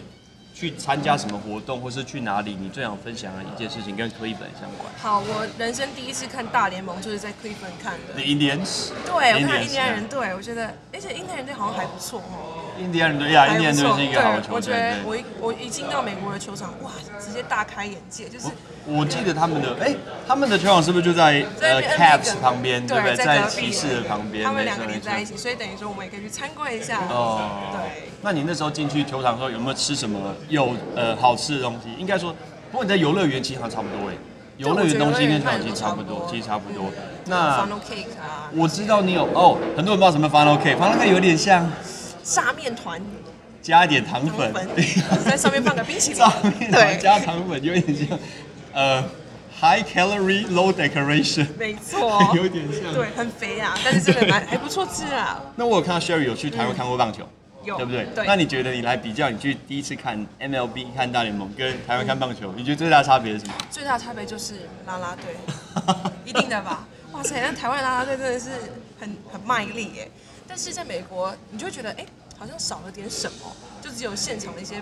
[0.61, 8.21] 去参加什么活动，或是去哪里，你最想分享的一件事情跟 Cleveland 相关好，我人生第一次看大联盟就是在 Cleveland 看的。
[8.21, 12.69] Indians，对，我看印第安人队，我觉得，而且印第安人队好像还不错哦。
[12.79, 14.55] 印第安人队呀，印第安队是一个好的，球队。
[14.55, 18.45] 我觉得我一我一进到美国的球场，哇，直接大开眼界，就是
[18.85, 19.95] 我记得他们的哎，
[20.27, 23.15] 他们的球场是不是就在呃在 Caps 旁边，对不对？
[23.15, 26.99] 在骑士的旁边，他们两个连在一起，所以等于说我们也可以去参观一下。
[27.09, 28.11] 哦，对。
[28.23, 31.89] 那你那时候进去球场的时候有没有吃什么有呃好吃的东西？
[31.97, 32.35] 应该说，
[32.71, 34.13] 不过你在游乐园其实好像差不多哎，
[34.57, 36.91] 游乐园东西跟球场其实差不多，其实差不多。
[37.25, 41.67] 那 funnel cake 啊，我知道你有哦，很多人不知道什么 funnel cake，funnel cake 有点像
[42.23, 43.01] 炸面团。
[43.61, 44.51] 加一点糖粉。
[45.23, 46.17] 在上面放个冰淇淋。
[46.19, 48.17] 上面，对加糖粉，有点像
[48.73, 49.03] 呃
[49.59, 52.91] high calorie low decoration，没错， 有点像。
[52.91, 55.39] 对，很肥啊，但是真的蛮还不错吃啊。
[55.55, 57.27] 那我有看到 Sherry 有去台湾看过棒球，有
[57.65, 58.05] 对不对？
[58.15, 63.53] 对那你觉得你来比较，你去第一次看 MLB 看大联盟跟台湾看棒球，你觉得最大差别是什么？
[63.69, 65.35] 最大差别就是啦啦队，
[66.25, 66.87] 一定的吧？
[67.11, 68.49] 哇塞，那台湾啦啦队真的是
[68.99, 70.09] 很很卖力耶。
[70.47, 72.05] 但是在美国，你就会觉得哎、
[72.37, 74.81] 好像少了点什么，就只有现场的一些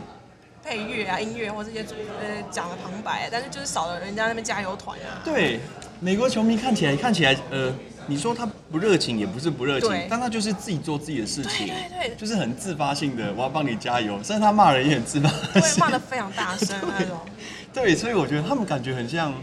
[0.64, 5.22] 配乐啊、音乐或这些主呃讲的旁白，但是就是少了人家那边加油团啊。
[5.24, 5.60] 对，
[6.00, 7.72] 美国球迷看起来看起来，呃，
[8.10, 17.18] 你说他不热情也不是不热情，但他就是自己做自己的事情，对对对就是很自发性的，我要帮你加油，甚至他骂人也很自发对，性，骂的非常大声那种。
[17.72, 19.34] 对，所以我觉得他们感觉很像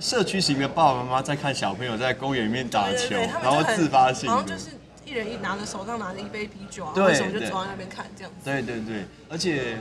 [0.00, 4.58] 社区型的爸爸妈妈在看小朋友在公园里面打球，然后自发性的好像就。
[4.58, 4.70] 是
[5.06, 8.44] 一人一拿着手上拿着一杯啤酒啊，对就对走在那边看这样子。
[8.44, 9.78] 对对对，而且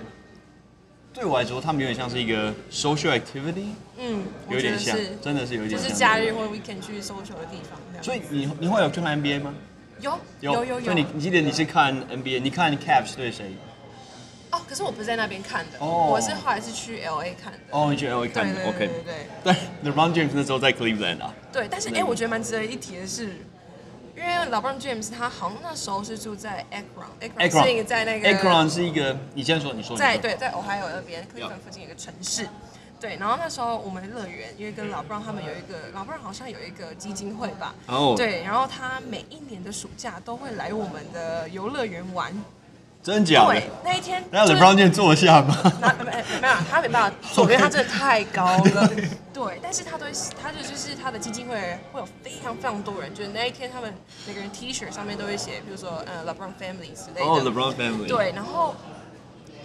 [1.16, 5.90] 对我来说，他们有点像是一个 social activity，嗯，有点像真的是有就点像。
[5.90, 7.80] 是假日或 weekend 去 social 的地方。
[8.04, 9.54] 所以你你会有去看 NBA 吗？
[10.02, 13.46] 有有有有所以你你记得你是看 NBA，你看 Caps 对谁？
[14.52, 17.60] 哦，可是我不是在那边看的，哦我是后来是去 L A 看的。
[17.72, 19.04] 哦，你去 LA 看的对对，OK 对。
[19.04, 23.30] 对但 LeBron James 那时候在 Cleveland 啊，对，但是对哎，我觉得蛮值得一提的是，
[24.16, 29.98] 因为 LeBron James 他好像那时候是住在 Akron，Akron 是一个在那个 Akron 是一个，你先说，你说。
[29.98, 32.48] 在对在 Ohio 那边，克利夫兰附近有一个城市。
[32.98, 42.34] 对，然后那时候我们乐园因为跟老布朗他们有一个，老布朗好像有一个基金会吧，哦，对，然后他每一年的暑假都会来我们的游乐园玩。
[43.06, 45.56] 真假的对？，那一天那就是 LeBron 坐下吗？
[45.80, 48.90] 那没没有，他没办法做， 因为他真的太高了。
[49.32, 51.56] 对，但是他都会，他就就是他的基金会
[51.94, 53.94] 会有非常非常多人，就是那一天他们
[54.26, 57.26] 每个人 T 恤上面都会写，比如说呃 LeBron Family 之类的。
[57.26, 58.08] 哦，LeBron family。
[58.08, 58.74] 对，然后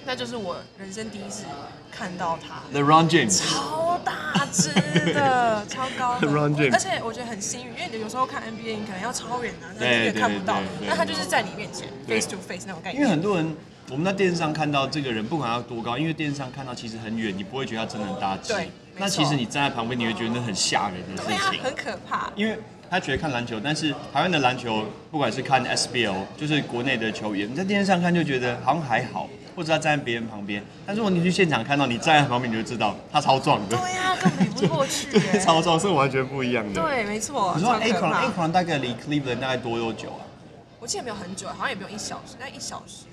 [0.07, 1.45] 那就是我人生第一次
[1.91, 2.63] 看到他。
[2.73, 3.39] ，The Ron James，。
[3.39, 4.73] 超大只
[5.13, 13.11] 的， 超高的 LeBron James 而且我觉得很幸运，因为你有时候看 NBA，你可能要超远啊，那对你也看不到对对对，那他就是在你面前，face to face 那种感觉因为。
[13.11, 13.57] 很多人，
[13.91, 18.53] 我们在电视上看到这个人，不管他多高，因为电视上看到其实很远，你不会觉得他真的很大只。
[18.53, 21.63] 对那其实你站在旁边，你会觉得那很吓人的对啊事，情。
[21.63, 22.31] 很可怕。
[22.37, 22.59] 因为
[22.91, 30.61] 他觉得看篮球，但是台湾的篮球，不管是看 SBL，就是国内的球员，你在电视上看就觉得好像还好，或者他站在别人旁边。
[30.85, 35.07] 但是如果你去现场看到，你站在旁边，你就知道他超壮的，对呀、根本比不过去。
[35.39, 36.83] 超壮是完全不一样的。
[36.83, 37.55] 对，没错。
[37.57, 40.27] 你说 Akron，Akron 大概离 Cleveland 大概多多久啊
[40.81, 43.05] 我记得没有很久，好像也没有一小时，大概一小时。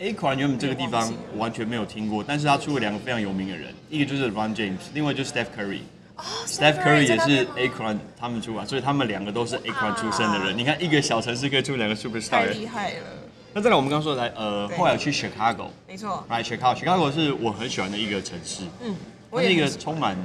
[0.00, 5.78] ？Akron 原本这个地方完全没有听过，但是他出了两个非常有名的人，一个就是 LeBron James，另外就是 Steph Curry。
[6.16, 10.56] 哦 Steph Curry 也是在那边吗 Akron 他们出啊，所以他们两个都是 Akron 出身的人。
[10.56, 12.48] 你看一个小城市可以出两个太 superstar。
[12.50, 13.06] 厉害了，
[13.52, 15.68] 那再来我们刚刚说的来，呃，后来有去 Chicago。
[15.86, 16.24] 没错。
[16.28, 16.74] Right, Chicago.
[16.74, 18.96] Chicago 是我很喜欢的一个城市，嗯，
[19.30, 20.16] 它是一个充满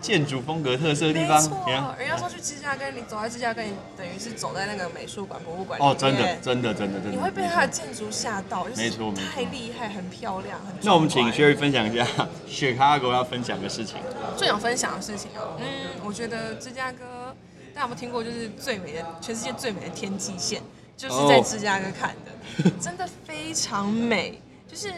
[0.00, 1.40] 建筑风格特色的地没方。
[1.40, 7.10] 错，人家说去芝加哥，你走在芝加哥，你等于是走在那个美术馆、博物馆里哦，真的，真的，真的，真的。
[7.10, 10.74] 你会被它的建筑吓到，就是没错没错太厉害，很漂亮，很。
[10.82, 12.06] 那我们请 Sherry 分享一下
[12.48, 13.96] Chicago 要分享的事情。
[14.36, 15.66] 最想分享的事情啊，嗯，
[16.04, 17.34] 我觉得芝加哥，
[17.74, 18.22] 大家有没有听过？
[18.22, 20.62] 就是最美的，全世界最美的天际线，
[20.96, 24.40] 就是在芝加哥看的， 真的非常美。
[24.68, 24.92] 就是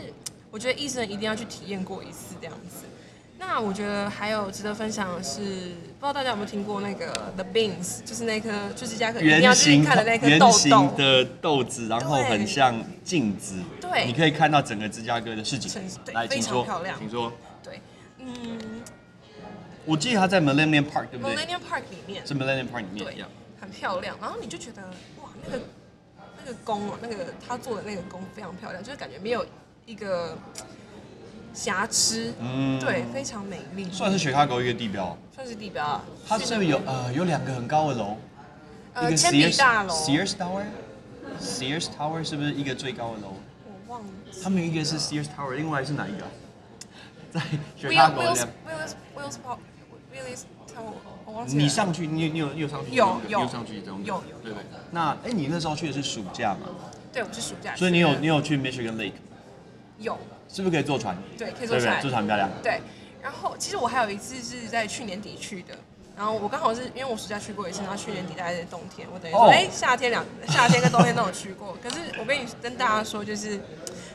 [0.51, 2.85] 我觉得医生一定要去体验过一次这样子。
[3.41, 10.95] 那我觉得还有值得分享的是，不知道大家有没有听过那个 The Beans，就是那颗就芝加哥一定要圆形去看的那颗豆圆形豆。
[10.97, 15.71] 的豆子，然后很像镜子，对你可以看到整个芝加哥的市景
[16.13, 17.33] 来，非请说常漂亮请说。
[17.63, 17.81] 对，
[18.19, 18.83] 嗯
[19.87, 23.25] 我记得他在 Millennium Park，对不对？，Millennium Park 里面是 Millennium Park 里面对
[23.61, 24.17] 很漂亮。
[24.21, 24.83] 然后你就觉得
[25.23, 25.63] 哇，那个
[26.45, 29.47] 那个宫啊，那个他做的那个宫非常漂亮，就是感觉没有
[29.87, 30.37] 一个
[31.55, 35.17] 瑕疵，嗯对，非常美丽，算是 Chicago 一个地标。
[35.35, 36.05] 算是地标啊。
[36.27, 38.17] 它是有呃有两个很高的楼？
[38.97, 43.35] 一个呃铅笔大楼 Sears Tower，Sears Tower 是不是一个最高的楼？
[43.67, 44.09] 我忘了。
[44.43, 46.31] 他们有一个是 Sears Tower，另外是哪一个啊？
[47.33, 48.37] 在 Will Chicago Will 两。
[48.37, 49.59] Will Will Spot
[50.13, 50.93] Will Tower，
[51.27, 51.63] 我忘记了。
[51.63, 52.95] 你上去，你有你有你有上去？
[52.95, 54.01] 有有有上去这种？
[54.05, 54.63] 有有对对？
[54.91, 56.69] 那哎，你那时候去的是暑假嘛？
[57.13, 57.79] 对，我是暑假去。
[57.79, 59.13] 所以你有你有去 Michigan Lake，
[59.99, 60.17] 有
[60.49, 61.17] 是不是可以坐船？
[61.37, 61.67] 对，可以？
[61.67, 62.11] 坐船坐。
[62.11, 62.49] 船很漂亮。
[62.63, 62.81] 对，
[63.23, 65.75] 然后其实我还有一次是在去年底去的，
[66.17, 71.77] 然后我刚好是因为我暑假去过一次，然后去年底大概是冬天，我等于说哦哎、夏天两夏天跟冬天都有去过。
[71.83, 73.57] 可是我跟你跟大家说，就是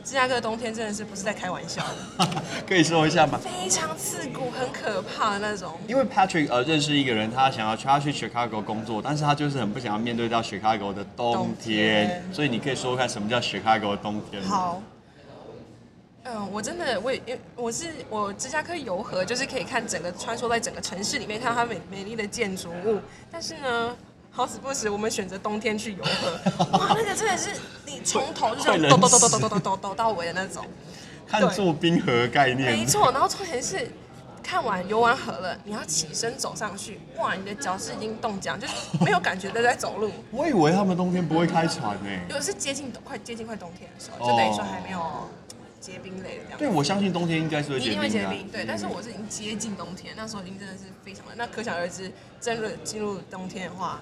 [0.04, 1.82] 芝加哥的冬天真的是不是在开玩笑
[2.18, 2.28] 的，
[2.68, 3.38] 可以说一下吗？
[3.42, 5.72] 非常刺骨、很可怕的那种。
[5.86, 14.48] 因为 Patrick 呃认识一个人，他想要去他去 Chicago 工作，但是他就是很不想要面对到 Chicago 的冬冬天，所以你可以说说看什么叫 Chicago 的冬天吗？
[14.50, 14.82] 好，
[16.24, 22.98] 嗯，我真的我也因为我是我芝加哥游河，就是可以看整个穿梭在整个城市里面，看到它美美丽的建筑物。
[23.30, 23.94] 但是呢，
[24.30, 27.50] 好死不死，我们选择冬天去游河，哇，那个真的是
[27.84, 30.64] 你从头就这会冷样抖抖抖抖死抖抖抖抖到尾的那种。
[31.26, 33.90] 看做冰河的概念，没错，然后重点是
[34.42, 40.10] 看完游完河了，你要起身走上去，哇，你的脚是已经冻僵，就是没有感觉的在走路。
[40.30, 45.00] 我以为他们冬天不会开船呢、有的是接近快接近快冬天的时候，哦就等于说还没有
[45.84, 46.58] 结冰类的这样。
[46.58, 48.08] 对，我相信冬天应该是会一结冰的啊。
[48.08, 48.64] 定会结冰，对。
[48.66, 51.34] 但是我是已经接近冬天，那时候已经真的是非常的。
[51.36, 54.00] 那可想而知，真的进入冬天的话，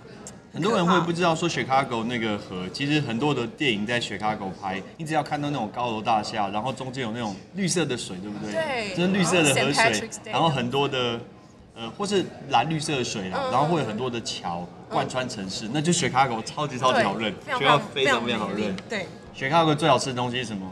[0.53, 8.53] 很多人会不知知道说 Chicago 那个河，其实很多的电影在 Chicago 拍，你只要看到那种高楼大厦，然后中间有那种绿色的水，对不对？
[8.53, 11.19] 对就是绿色的河.水然后很多的
[11.75, 18.77] 呃，或是蓝绿色的水啦，嗯然后会有很多的桥贯穿城市，那就 Chicago 超级超级好认非常，Chicago 非常非常好认。
[18.89, 20.71] 对，Chicago 最好吃的东西是什么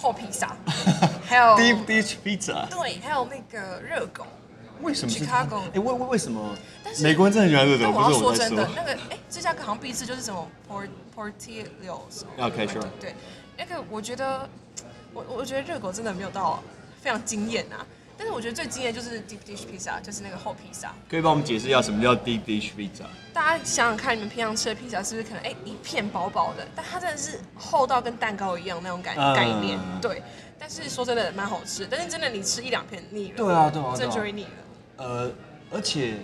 [0.00, 0.56] 厚披萨，
[1.26, 2.66] 还有？Deep Dish Pizza。
[2.68, 4.26] 对，还有那个热狗。
[4.80, 6.94] 为什么是哎，为为为什么但？
[6.94, 12.22] 是美国人真的很喜欢热狗，但我要不是我在说真的，那个哎，芝加哥好像必吃就是什么 port portillos。
[12.38, 13.14] OK sure 对，
[13.58, 14.48] 那个我觉得，
[15.12, 16.62] 我我觉得热狗真的没有到
[17.02, 17.84] 非常惊艳啊。
[18.20, 20.92] 但是我觉得最惊艳就是 deep dish pizza，就是那个厚披萨。
[21.08, 23.06] 可以帮我们解释一下什么叫 Deep Dish Pizza？
[23.32, 30.22] 大家想想看，你们平常吃的披萨是不是可能哎、一片薄薄的，但它真的是厚到跟蛋糕一样那种感、嗯概念，对。
[30.58, 34.50] 但是说真的蛮好吃，但是真的你吃一两片腻了，对啊对啊真的就会腻了。
[34.98, 35.32] 呃，
[35.70, 36.16] 而且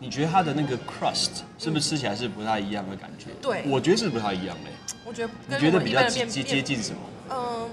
[0.00, 3.26] 你觉得它的那个 crust 是不是吃起来是不太一样的感觉？
[3.40, 4.70] 对我觉得是不太一样的。
[5.04, 6.98] 我觉得你跟我们觉得比较接接，近什么？
[7.28, 7.70] 面嗯，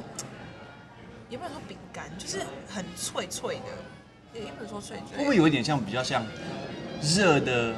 [1.30, 5.18] 也不能说饼干，就是很脆脆的，也也不能说脆脆。
[5.18, 6.26] 会不会有一点像比较像
[7.02, 7.74] 热的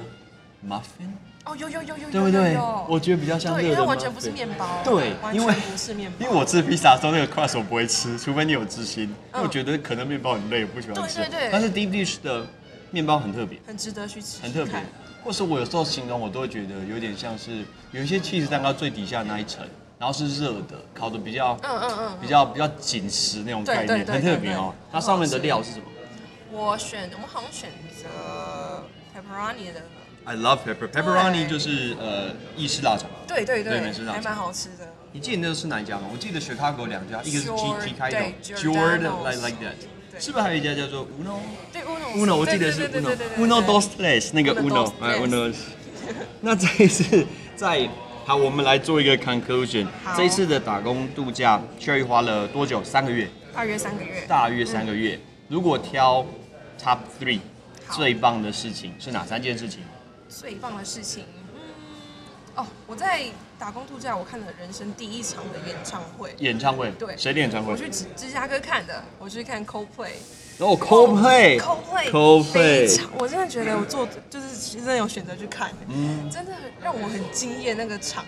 [0.67, 1.11] muffin？
[1.45, 9.03] 哦，有有有有有对不对有有我觉得比较像对，热的因为它完全不是面包，对完因为全不是面包，因为我吃披萨的时候，那个 crust 我不会吃，除非你有自信。
[9.03, 11.19] 因为我嗯觉得可能面包很累，我不喜欢吃。
[11.19, 12.45] 对对对但是 deep dish 的
[12.89, 14.83] 面包很特别，很值得去吃，很特别看。
[15.23, 19.63] 或是我有时候形容，我都会觉得有点像是有一些 cheese 蛋糕最底下那一层，
[19.99, 24.73] 然后是热的，烤的比较嗯嗯嗯，比较比较紧实那种概念，很特别哦。
[24.91, 25.85] 它上面的料是什么
[26.51, 28.83] 我选我们好像选择
[29.13, 29.81] pepperoni 的
[30.23, 33.09] ，？I love pepper pepperoni 就是呃意式腊肠。
[33.27, 34.87] 对对对美式腊肠还蛮好吃的。
[35.11, 36.03] 你记得那个是哪一家吗？
[36.11, 41.39] 我记得 Chicago 两家，一个是 G G 开头对，Giord Giordano's like like that，是不是还有一家叫做 Uno？
[41.73, 45.53] 对 Uno Uno，我记得是对对对对 Uno 对对 Uno dos tres 那个 Uno 哎 Uno。
[46.39, 47.89] 那这一次在
[48.27, 49.87] 好，我们来做一个 conclusion。
[50.17, 52.83] 这一次的打工度假，Cherry 花了多久？
[52.83, 54.25] 三个月，大约三个月。
[54.27, 55.17] 大约三个月。
[55.47, 56.25] 如果挑
[56.77, 57.39] top three
[57.89, 59.79] 最棒的事情是哪三件事情？
[60.27, 61.23] 最棒的事情，
[61.55, 61.61] 嗯，
[62.57, 63.23] 哦，我在
[63.57, 66.35] 打工度假，我看了人生第一场的演唱会。
[66.39, 67.77] 演唱会，对谁的演唱会我？
[67.77, 70.15] 去芝芝加哥看的，我去看 Coldplay。
[70.59, 71.59] 哦，Coldplay。
[71.59, 72.11] Coldplay。
[72.11, 78.23] Coldplay 非常，我真的觉得我做就是真的有选择去看，嗯真的让我很惊艳那个场，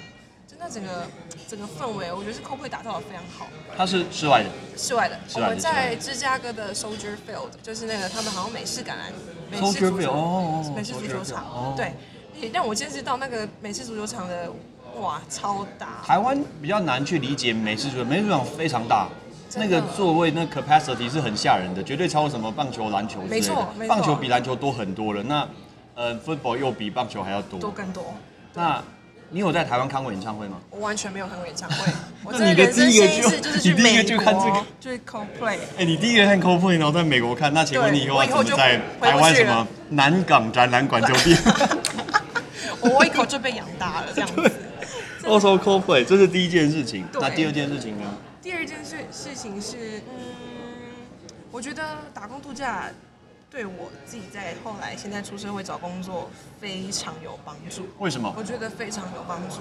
[0.47, 1.07] 真的整个
[1.47, 3.47] 整个氛围，我觉得是 Coldplay 打造的非常好。
[3.77, 9.11] 它是室外的室外的，室外的我们在芝加哥的 Soldier Field，就是那个他们好像美式橄榄
[9.49, 11.93] 美式足球美式足球场对，
[12.41, 14.51] 也让我见识到那个美式足球场的
[14.99, 19.07] 哇超大，台湾比较难去理解美式足球，美式足球场非常大，
[19.55, 23.35] 那个座位那 capacity 是很吓人的，绝对超过什么棒球、篮球之类的。
[23.35, 25.47] 没错棒球比篮球多很多了，那
[25.95, 27.59] 呃 football 又比棒球还要多。
[27.59, 28.13] 多更多。
[28.53, 28.81] 那
[29.31, 30.57] 你有在台湾看过演唱会吗？
[30.71, 31.91] 我完全没有看过演唱会，
[32.25, 35.57] 我那真你的的人生第一个就先一次就是去你第一个美就看这个国，就是 Coldplay。
[35.77, 41.37] 哎、你第一个看 Coldplay，然后在美国看，那请问你以后怎么在台湾什么南港展览馆酒店？
[42.81, 44.51] 我我一口就被养大了这样子。
[45.23, 47.05] 到时候 Coldplay，这是第一件事情。
[47.13, 48.05] 那第二件事情呢？
[48.49, 50.95] 第二件事事情是，嗯，
[51.51, 52.89] 我觉得打工度假
[53.47, 57.85] 对我自己在后来现在出社会找工作非常有帮助。
[57.99, 58.43] 为什么我？
[58.43, 59.57] 觉得非常有帮助，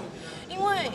[0.49, 0.89] 因为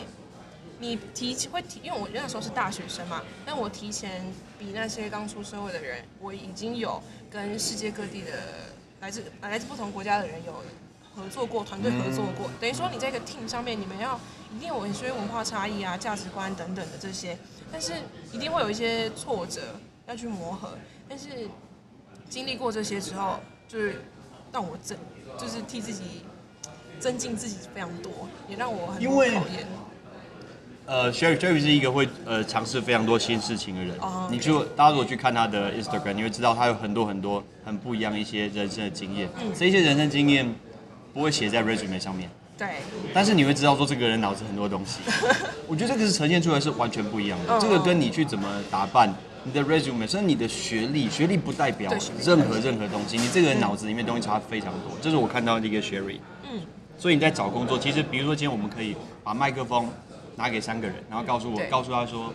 [0.77, 4.25] 你提前会提，因为我那时候是大学生嘛，但我提前
[4.59, 8.31] 比那些刚出社会的人，我已经有跟世界各地的
[8.99, 10.61] 来自来自不同国家的人有
[11.15, 14.19] 合作过，团队合作过，等于说你在一个 team 上面，你们要
[14.53, 17.37] 一定有一些文化差异啊、价值观等等的这些，
[17.71, 17.93] 但是
[18.31, 19.61] 一定会有一些挫折
[20.07, 20.77] 要去磨合，
[21.09, 21.27] 但是
[22.29, 24.01] 经历过这些之后，就是
[24.51, 24.97] 让我增，
[25.37, 26.23] 就是替自己
[26.99, 28.11] 增进自己非常多，
[28.47, 29.67] 也让我很因为多考验。
[30.87, 33.97] 呃，Sherry Sherry 是一个会呃尝试非常多新事情的人。
[33.99, 39.27] 哦你就大家如果去看他的 Instagram，你会知道他有很多很多很不一样一些人生的经验。
[39.41, 40.47] 嗯这些人生经验
[41.11, 42.67] 不会写在 resume 上面，对，
[43.13, 44.99] 但是你会知道说这个人脑子很多东西。
[45.67, 47.57] 我觉得这个是呈现出来是完全不一样的。
[47.57, 51.91] 嗯这个跟你去怎么打扮、你的 resume，甚至你的学历，学历不代表
[52.23, 53.17] 任何任何东西。
[53.17, 54.97] 你这个人脑子里面东西差非常多。
[55.01, 56.19] 这是我看到的一个 Sherry。
[56.49, 56.61] 嗯，
[56.97, 59.89] 所以你在找工作，其实比如说今天我们可以把麦克风
[60.35, 62.33] 拿给三个人，然后告诉我，告诉他说。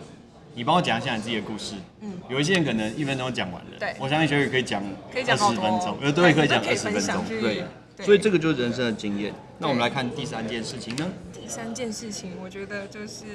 [0.53, 1.75] 你帮我讲一下你自己的故事。
[2.01, 3.69] 嗯有一些人可能一分钟讲完了。
[3.79, 4.83] 对我相信 Sherry 可以讲
[5.15, 7.23] 二十分钟，呃，对对，可以讲 二十分钟。
[7.25, 7.63] 对
[8.03, 9.33] 所以这个就是人生的经验。
[9.57, 11.07] 那我们来看第三件事情呢？
[11.31, 13.25] 第三件事情，我觉得就是，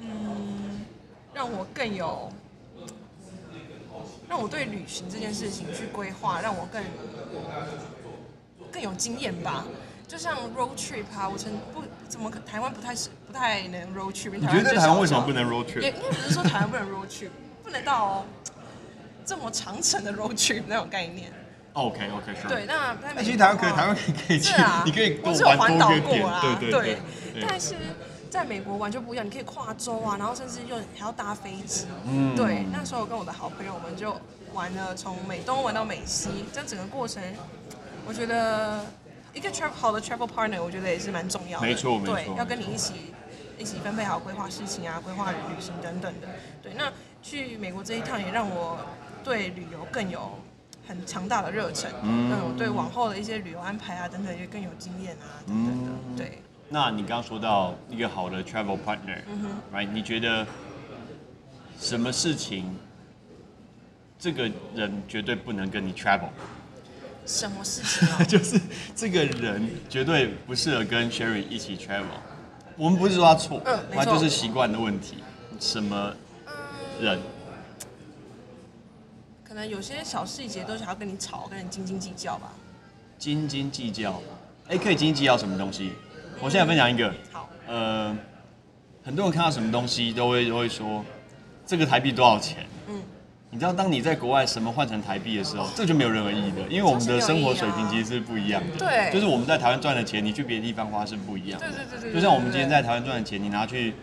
[0.00, 0.80] 嗯，
[1.32, 2.32] 让我更有，
[4.28, 6.82] 让我对旅行这件事情去规划，让我更
[8.72, 9.64] 更有经验吧。
[10.06, 14.32] 就像 road trip 啊，我曾不怎么可台湾不太是不太能 road trip。
[14.34, 15.80] 你觉得台湾为什么不能 road trip？
[15.80, 17.30] 应该不是说台湾不能 road trip，
[17.62, 18.24] 不能到
[19.24, 21.32] 这么长程的 road trip 那种概念。
[21.74, 22.48] OK OK，是。
[22.48, 27.44] 对，那在美国其实台湾可以，台湾可以去是啊，， 你可以多我是有玩环岛多个点过啦，，对对对。
[27.46, 27.74] 但是
[28.30, 31.86] 在美国玩就不一样，你可以跨州啊，然后甚至又还要搭飞机。
[32.06, 34.14] 嗯对，那时候我跟我的好朋友，我们就
[34.52, 37.22] 玩了从美东玩到美西，这整个过程，
[38.06, 38.84] 我觉得
[39.32, 41.66] 一个 travel 好的 travel partner，我觉得也是蛮重要的。
[41.66, 43.12] 没错没错对，要跟你一起
[43.58, 46.28] 一起分配好规划事情啊，规划旅行等等的。
[46.62, 48.78] 对，那去美国这一趟也让我
[49.24, 50.38] 对旅游更有
[50.86, 55.90] 很强大的热忱，嗯对往后的一些旅游安排啊等等也更有经验啊等等的。
[56.10, 59.88] 嗯对，那你刚刚说到一个好的 travel partner，嗯哼，right？
[59.90, 60.46] 你觉得
[61.78, 62.76] 什么事情
[64.18, 66.28] 这个人绝对不能跟你 travel？
[67.26, 68.22] 什么事情啊？
[68.28, 68.60] 就是
[68.94, 72.04] 这个人绝对不适合跟 Sherry 一起 travel。
[72.76, 75.24] 我们不是说他错，嗯他就是习惯的问题。
[75.58, 76.12] 什么
[77.00, 77.18] 人？
[79.54, 82.50] 可能有些小细节都想要跟你吵，跟你斤斤计较吧。
[83.20, 84.20] 斤斤计较？
[84.66, 85.92] 哎，可以斤斤计较什么东西？
[86.40, 88.16] 我现在分享一个，好，呃，
[89.04, 91.04] 很多人看到什么东西都会都会说，
[91.64, 92.66] 这个台币多少钱？
[92.88, 93.00] 嗯，
[93.50, 98.76] 你知道，当你在国外什么换成台币的时候，这就没有任何意义的，因为我们的生活水平其实是不一样的。
[98.76, 101.68] 对就是我们在台湾赚的钱，你去别的地方花是不一样的。
[101.68, 103.94] 对对对对对就像我们今天在台湾赚的钱，你拿去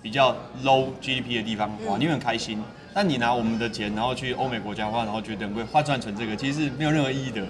[0.00, 2.62] 比较 low GDP 的地方花，嗯你会很开心。
[2.94, 7.44] 但你拿我们的钱，然后去欧美国家花，然后觉得很贵，换算成这个，其实是没有任何意义的。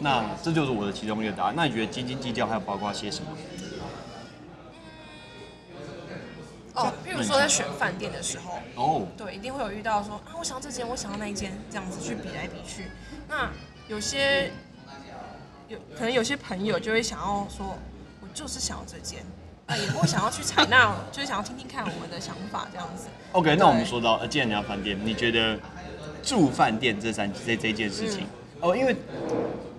[0.00, 1.54] 那这就是我的其中一个答案。
[1.56, 3.30] 那你觉得斤斤计较还有包括些什么？
[6.74, 12.90] 哦，譬如说在选饭店的时候，哦，对，一定会有遇到说啊，我想要这间，我想要那一间，这样子去比来比去。
[13.28, 13.48] 那
[13.86, 14.50] 有些
[15.68, 17.78] 有可能有些朋友就会想要说，
[18.20, 19.24] 我就是想要这间，
[19.66, 23.06] 那也会想要去采纳， 就是想要听听看我们的想法这样子。
[23.32, 25.58] OK，那我们说到，呃，既然你要饭店，你觉得
[26.22, 28.20] 住饭店这三这这件事情，
[28.60, 28.94] 嗯哦，因为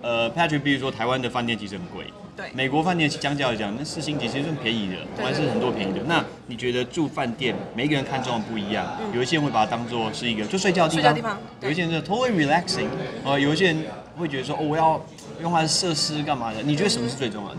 [0.02, 2.04] 呃，Patrick，比如说台湾的饭店其实很贵，
[2.36, 6.00] 对美国饭店相较来讲，那四星级其实算便宜的，对还是很多便宜的。
[6.06, 12.88] 那你觉得住饭店，每一个人看重的不一样，有一些人会把它当做是一个就睡觉的地方，嗯睡觉地方有一些人是 totally relaxing，
[13.24, 13.84] 呃，有一些人
[14.18, 15.04] 会觉得说，哦，我要
[15.40, 16.62] 用它的设施干嘛的？
[16.62, 17.58] 你觉得什么是最重要的？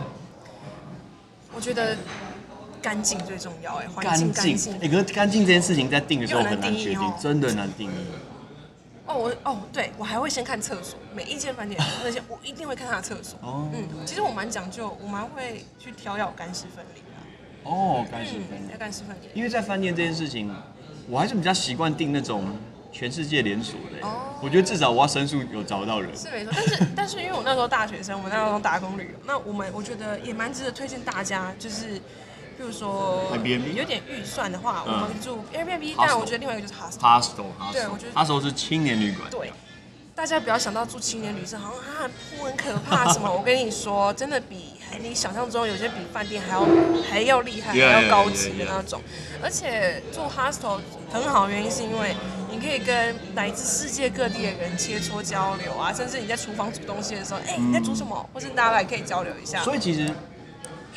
[1.68, 1.98] 我觉得
[2.82, 4.74] 干净最重要，哎，环干境干净净。。
[4.76, 8.06] 哎，可是干净这件事情在定的时候又很很难决定真的很难定义。
[9.06, 13.38] 哦，我哦，对我还会先看厕所，每一间饭店那些我一定会看他的厕所。
[13.42, 17.70] 哦嗯，其实我蛮讲究，我蛮会去挑要干湿分离的。
[17.70, 19.28] 哦，干湿分要干湿分离。
[19.38, 20.50] 因为在饭店这件事情，
[21.10, 22.46] 我还是比较习惯订那种
[22.92, 26.16] 全世界连锁的、哦我觉得至少我要申诉有找到人。
[26.16, 32.00] 是没错，但是 但是因为我那时候大学生，我们那时候打工旅游，那我们我觉得也蛮值得推荐大家，就是。
[32.60, 33.22] 比如说
[33.76, 37.00] 有点预算的话，嗯我们住 Airbnb，但我觉得另外一个就是 hostel。
[37.00, 39.30] Hostel，对我觉得 Hostel 是青年旅馆。
[39.30, 39.54] 对，
[40.16, 44.67] 大家不要想到住青年旅社好像啊很破很可怕什么，我跟你说，真的比
[45.00, 46.68] 你想象中有些比饭店还要
[47.10, 48.68] 还要厉害，还要高级 yeah, 的 yeah.
[48.70, 49.02] 那种。
[49.42, 50.80] 而且住 hostel
[51.12, 52.16] 很好，原因是因为
[52.52, 59.64] 你可以跟来自世界各地的人切磋交流啊，甚至你在厨房煮东西的时候，哎、你在煮什么，或是大家来可以交流一下。
[59.64, 60.10] 所以其实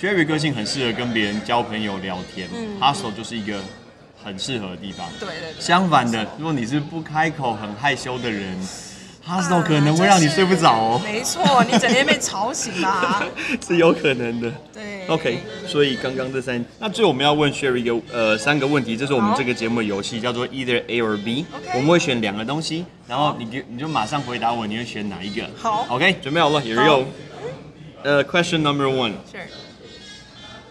[0.00, 3.60] Sherry 个性很适合跟别人交朋友聊天、嗯 h o s t e l 就是一个
[4.24, 5.06] 很适合的地方。
[5.20, 5.60] 对对对。
[5.60, 8.56] 相反的，如果你是不开口、很害羞的人
[9.26, 11.00] ，Hostel 啊可能会让你睡不着哦。
[11.02, 13.22] 就是没错，你整天被吵醒啦。
[13.66, 14.52] 是有可能的。
[14.72, 15.06] 对。
[15.08, 21.44] OK，所以刚刚这三，那最后我们要问 Sherry 一个呃三个问题，这是我们好这个节目的游戏，叫做 Either A or B。
[21.74, 25.48] 我们会选两个东西，然后你就你就马上回答我，你会选哪一个？
[25.56, 27.06] 好，OK，准备好了，Here we 好 go。
[28.02, 29.42] 呃、q u e s t i o n number one: Sure.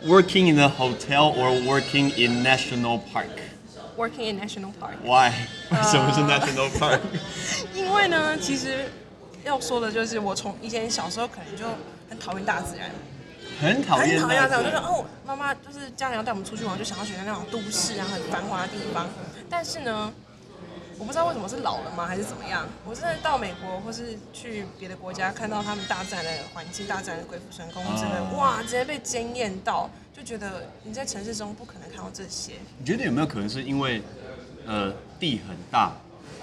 [0.08, 3.28] Working in a hotel or working in national park?
[4.00, 4.96] Working in national park.
[5.04, 5.30] Why？
[5.72, 7.02] 为什么是 national park？
[7.76, 8.86] 因为呢，其实
[9.44, 11.66] 要说的就是，我从以前小时候可能就
[12.10, 12.90] 很讨厌大自然，
[13.60, 14.64] 很讨厌很讨厌大自然。
[14.64, 19.06] 我就那说哦，妈妈就是家人要带我们出去玩，就想要选择那种都市啊很繁华的地方。
[19.50, 20.14] 但是呢，
[21.00, 22.68] 我不知道为什么是老了吗，还是怎么样？
[22.86, 32.52] 我真的到美国或是去别的国家，看到他们大自然的环境、大自然的鬼斧神工，真的哦哇，直接被惊艳到，就觉得你在城市中不可能看到这些。
[32.78, 34.04] 你觉得有没有可能是因为
[34.68, 35.94] 呃地很大，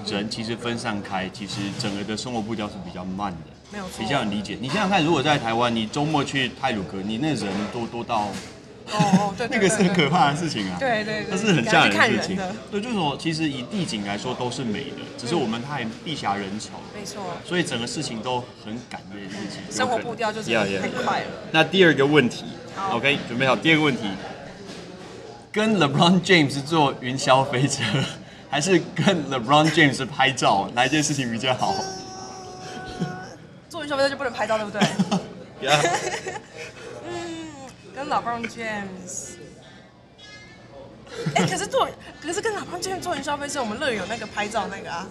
[0.07, 4.57] 人其实分散开，其实整个的生活步调是比较慢的，没有错比较能理解。
[4.59, 8.29] 你想想看，如果在台湾，你周末去泰鲁阁，你那人多多到
[8.93, 10.77] 哦哦，对 那个是很可怕的事情啊。
[10.79, 12.39] 对对对，那是很吓人的事情。
[12.71, 19.61] 对，就是说，其实以地景来说都是美的，只是我们太地狭人稠，没错，所以整个事情都很赶这件事情。
[19.71, 21.27] 生活步调就是.太快了。
[21.51, 22.45] 那第二个问题
[22.93, 23.57] ，OK，准备好。
[23.57, 24.03] 第二个问题，
[25.53, 27.83] 跟 LeBron James 坐云霄飞车，
[28.49, 31.75] 还是跟 LeBron James 拍照，哪一件事情比较好？
[33.69, 34.81] 坐云霄飞车就不能拍照，对不对？
[37.97, 39.37] 跟老 b James。
[41.35, 41.89] 哎、可是做，
[42.21, 45.07] 可是跟老 b James 做云霄飞车，我们乐园有那个拍照那个啊，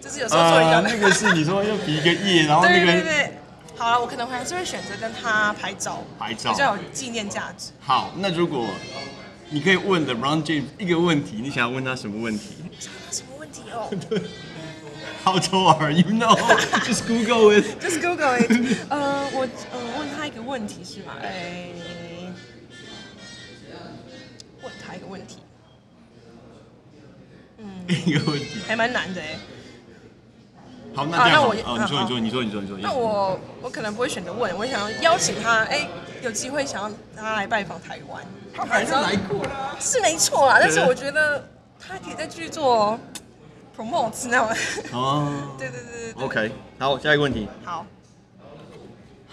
[0.00, 3.38] 就是有时候做云呃，霄飞那个是你说要比一个耶，然后对那个对对。
[3.76, 7.70] 好了，我可能还是会选择跟他拍照，拍照比较有纪念价值。
[7.80, 8.12] 好。
[8.16, 8.66] 那如果
[9.50, 12.56] 你可以问 LeBron James 一个问题，你想要问他什么问题
[13.10, 13.90] 什么问题哦？
[15.24, 16.10] How tall are you?
[16.10, 16.34] No,
[16.82, 18.50] just Google it.？Just Google it。
[18.88, 21.12] 呃，我呃问他一个问题是吗？
[21.22, 21.91] 哎、问
[24.92, 25.38] 他一个问题，
[27.56, 28.60] 嗯一个问题。
[28.68, 29.38] 还蛮难的哎。
[30.94, 32.78] 好，那好那我这样好哦，你说，你说，你说，你说，你说。
[32.82, 35.88] 那我我可能不会选择问，我想要邀请他，哎、
[36.20, 38.22] 有机会想要他来拜访台湾。
[38.54, 39.74] 他还是来过啦。
[39.80, 41.48] 是没错啦，但是我觉得
[41.80, 43.00] 他可以再去做
[43.74, 44.46] promote 那种。
[44.92, 45.32] 哦。
[45.56, 46.22] 对对对对对。
[46.22, 47.86] OK，好，下一个问题好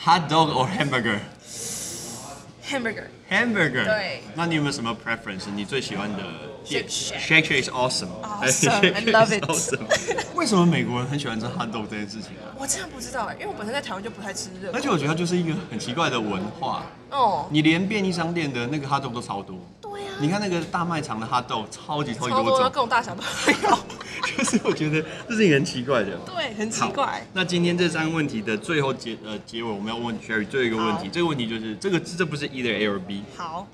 [0.06, 3.08] ，Hot dog or hamburger？，hamburger。
[3.30, 3.86] Hamburger。
[3.86, 4.22] 对。
[4.36, 5.46] 那你有没有什么 preference？
[5.54, 6.24] 你最喜欢的
[6.66, 8.10] Shake Shack Shake is awesome。
[8.22, 9.44] Awesome, I love it.
[9.46, 9.80] Awesome。
[10.36, 12.54] 为什么美国人很喜欢吃 hot dog 这件事情啊？
[12.58, 14.72] 我真的不知道哎，因为我本身在台湾就不太吃热。
[14.74, 16.86] 而且我觉得它就是一个很奇怪的文化。
[17.12, 19.58] 哦，你连便利商店的那个 hot dog 都超多。
[19.82, 23.24] 对呀、你看那个大卖场的 hot dog 超级超级超多各种，大小都
[23.68, 23.80] 有。
[24.38, 26.16] 就是我觉得这是一个很奇怪的。
[26.26, 27.26] 对，很奇怪。
[27.34, 31.10] 那今天这三个问题的最后结呃结尾，我们要问 Sherry 最后一个问题。
[31.12, 33.24] 这个问题就是这个这不是 either A or B。
[33.36, 33.68] 好，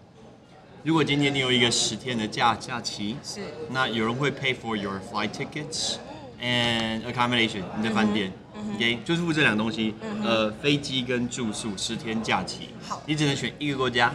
[0.86, 3.41] 如果今天你有一个十天的假假期，是。
[3.71, 5.95] 那有人会 pay for your flight tickets
[6.39, 13.01] and accommodation 你的饭店、o k 就是付这两个东西，呃，飞机跟住宿十天假期，好。
[13.07, 14.13] 你只能选一个国家，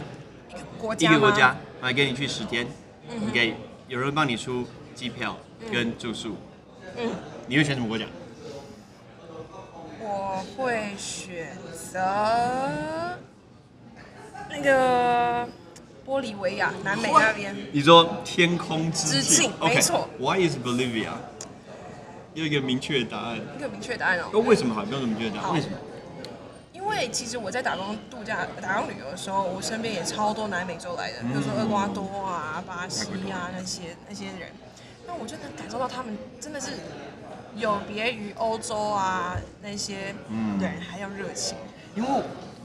[0.49, 1.15] 一个国家吗？
[1.15, 2.65] 个国家来给你去十天、
[3.09, 3.53] o k
[3.89, 4.65] 有人帮你出
[4.95, 5.37] 机票
[5.69, 6.37] 跟住宿，
[6.95, 7.11] 嗯，
[7.47, 8.05] 你会选什么国家？
[9.99, 11.53] 我会选
[11.91, 11.99] 择
[14.49, 15.45] 那个
[16.05, 17.55] 玻利维亚，南美那边。
[17.71, 21.11] 你说天空之之境没错 Why is Bolivia？
[22.33, 23.39] 有一个明确的答案。
[23.57, 24.41] 一个明确答案那哦。
[24.41, 24.83] 为什么好？
[24.83, 25.77] 不用明确的答案，好为什么？
[26.73, 34.49] 因为其实我在打工度假、打工旅游的时候，我身边也超多南美洲来的，比如说厄瓜多啊、巴西啊那些那些人，
[35.05, 36.71] 那我就能感受到他们真的是
[37.55, 41.55] 有别于欧洲啊那些嗯人还要热情。
[41.95, 42.09] 因为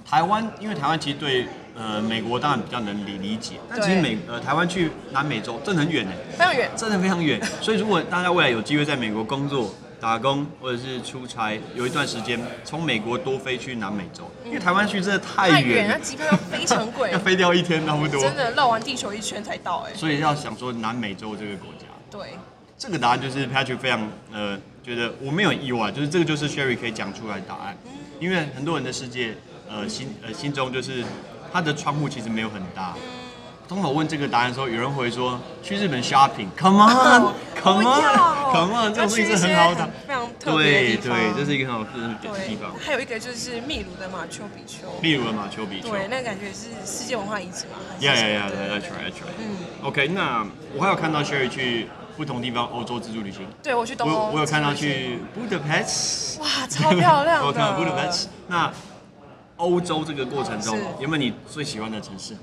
[0.05, 1.47] 台湾，因为台湾其实对
[1.77, 7.41] 呃美国当然比较能理理解，但其实美呃台湾去南美洲真的很远呢，非常远，真的非常远。
[7.61, 18.21] 所以如果大家未来有机会在美国工作、打工或者是出差，有一段时间从美国多飞去南美洲，因为台湾去真的太太远，了那，机票要非常贵要，飞掉一天差不多。
[18.21, 22.37] 真的绕完地球一圈才到哎、所以要想说南美洲这个国家，对，
[22.79, 27.77] 这个答案就是 Patrick 非常呃觉得我没有意外，就是这个就是 Sherry 可以讲出来的答案，
[28.21, 29.35] 因为很多人的世界
[29.69, 31.03] 呃心呃心中就是
[31.57, 32.93] 他的窗户其实没有很大。
[33.67, 39.71] 当我问这个答案的时候，有人回说去日本 shopping，come 哦 on，come on，come on， 这种事情是很好。
[40.07, 41.19] 非常特别的对地方。
[41.19, 41.89] 对，这是一个很好的
[42.47, 42.75] 地方。
[42.79, 45.89] 还有一个就是秘鲁的马丘比丘，秘鲁的马丘比丘。
[45.89, 47.81] 对，那个感觉是世界文化遗址嘛。
[47.99, 49.39] Yeah, yeah, yeah, 的 that's right, that's right.
[49.39, 50.47] 嗯，OK，那
[50.77, 51.89] 我还有看到 Sherry 去
[52.19, 53.47] 不同地方欧洲自助旅行。
[53.63, 57.47] 对我去东欧，我我有看到去 Budapest，哇，超漂亮的。
[57.49, 58.27] 我看到 Budapest。
[58.47, 58.71] 那
[59.57, 62.37] 欧洲这个过程中，有没有你最喜欢的城市？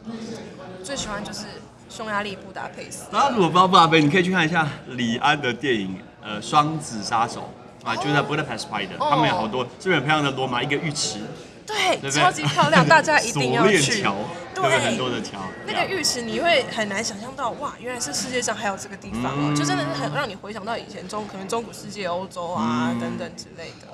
[0.83, 1.45] 最喜欢就是
[1.89, 3.05] 匈牙利布达佩斯。
[3.11, 7.49] 大家如果不知道布达佩斯，你可以去看一下李安的电影，呃，《双子杀手》
[7.87, 8.95] 啊，就是在 Budapest 拍的。
[8.99, 11.19] 哦他们有好多是不是很漂亮的罗马一个浴池，
[11.67, 12.11] 对？
[12.11, 14.01] 超级漂亮，大家一定要去。
[14.01, 14.15] 桥，
[14.55, 14.79] 对？
[14.79, 15.39] 很多的桥。
[15.67, 23.87] 那个浴池你会很难想象到，哇，原来是世界上还有这个地方哦，嗯就真的是很让你回想到以前中可能中古世界、欧洲啊、嗯等等之类的。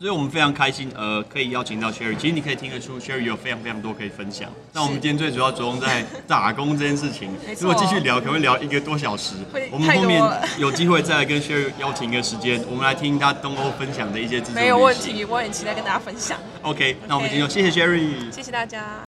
[0.00, 2.16] 所以我们非常开心，呃，可以邀请到 Sherry。
[2.16, 4.50] 其实你可以听得出，Sherry 有非常非常多可以分享。
[4.72, 7.28] 那我们今天最主要着重在打工这件事情。
[7.60, 9.34] 如果继续聊，可能会聊一个多小时。
[9.70, 10.22] 我们后面
[10.56, 14.54] 有机会再来跟 Sherry 邀请一个时间，我们来听他东欧分享的一些资讯。
[14.54, 16.38] 没有问题，我很期待跟大家分享。
[16.62, 19.04] OK，那我们今天就谢谢 Sherry，谢谢大家，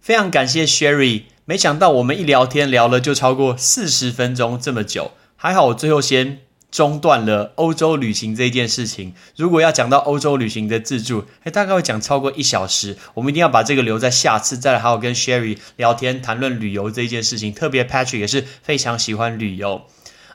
[0.00, 1.22] 非常感谢 Sherry。
[1.44, 6.40] 没想到我们一聊天聊了就超过四十分钟这么久，还好我最后先。
[6.72, 9.14] 中断了欧洲旅行这件事情。
[9.36, 12.96] 如果要讲到欧洲旅行的自助，哎，大概会讲超过一小时。
[13.14, 17.52] 我们一定要把这个留在下次再来好好跟 Sherry 聊天谈论旅游这件事情。
[17.52, 19.82] 特别 Patrick 也是非常喜欢旅游，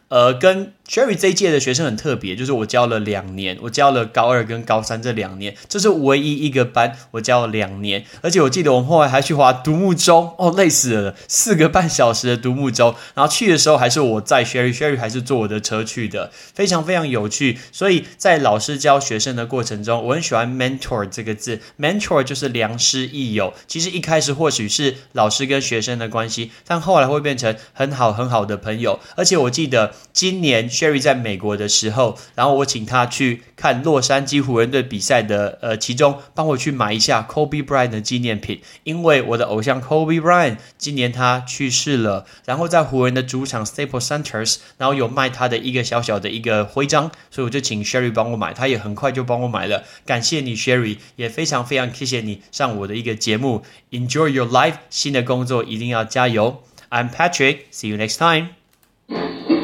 [0.07, 0.71] 呃，跟。
[0.87, 17.57] Sherry 这一届的学生很特别，就是我教了两年，我教了高二跟高三这两年，这是唯一一个班我教了两年，而且我记得我们后来还去划独木舟，哦，累死了，四个半小时的独木舟，然后去的时候还是我在 Sherry，Sherry 还是坐我的车去的，非常非常有趣。
[17.73, 23.53] 所以在老师教学生的过程中，我很喜欢 mentor 这个字，mentor 就是良师益友。
[23.67, 29.01] 其实一开始或许是老师跟学生的关系，但后来会变成很好很好的朋友。
[29.17, 30.69] 而且我记得今年。
[30.77, 56.61] Sherry 在美国的时候，然后我请他去看洛杉矶湖人队比赛的，呃，其中帮我去买一下 Kobe Bryant 的纪念品，因为我的偶像 Kobe Bryant 今年他去世了，然后在湖人的主场 Staple Centers，然后有卖他的一个小小的一个徽章，所以我就请 Sherry 帮我买，他也很快就帮我买了，感谢你 Sherry，也非常非常谢谢你上我的一个节目，Enjoy your life，新的工作一定要加油
[56.91, 59.56] ，I'm Patrick，see you next time。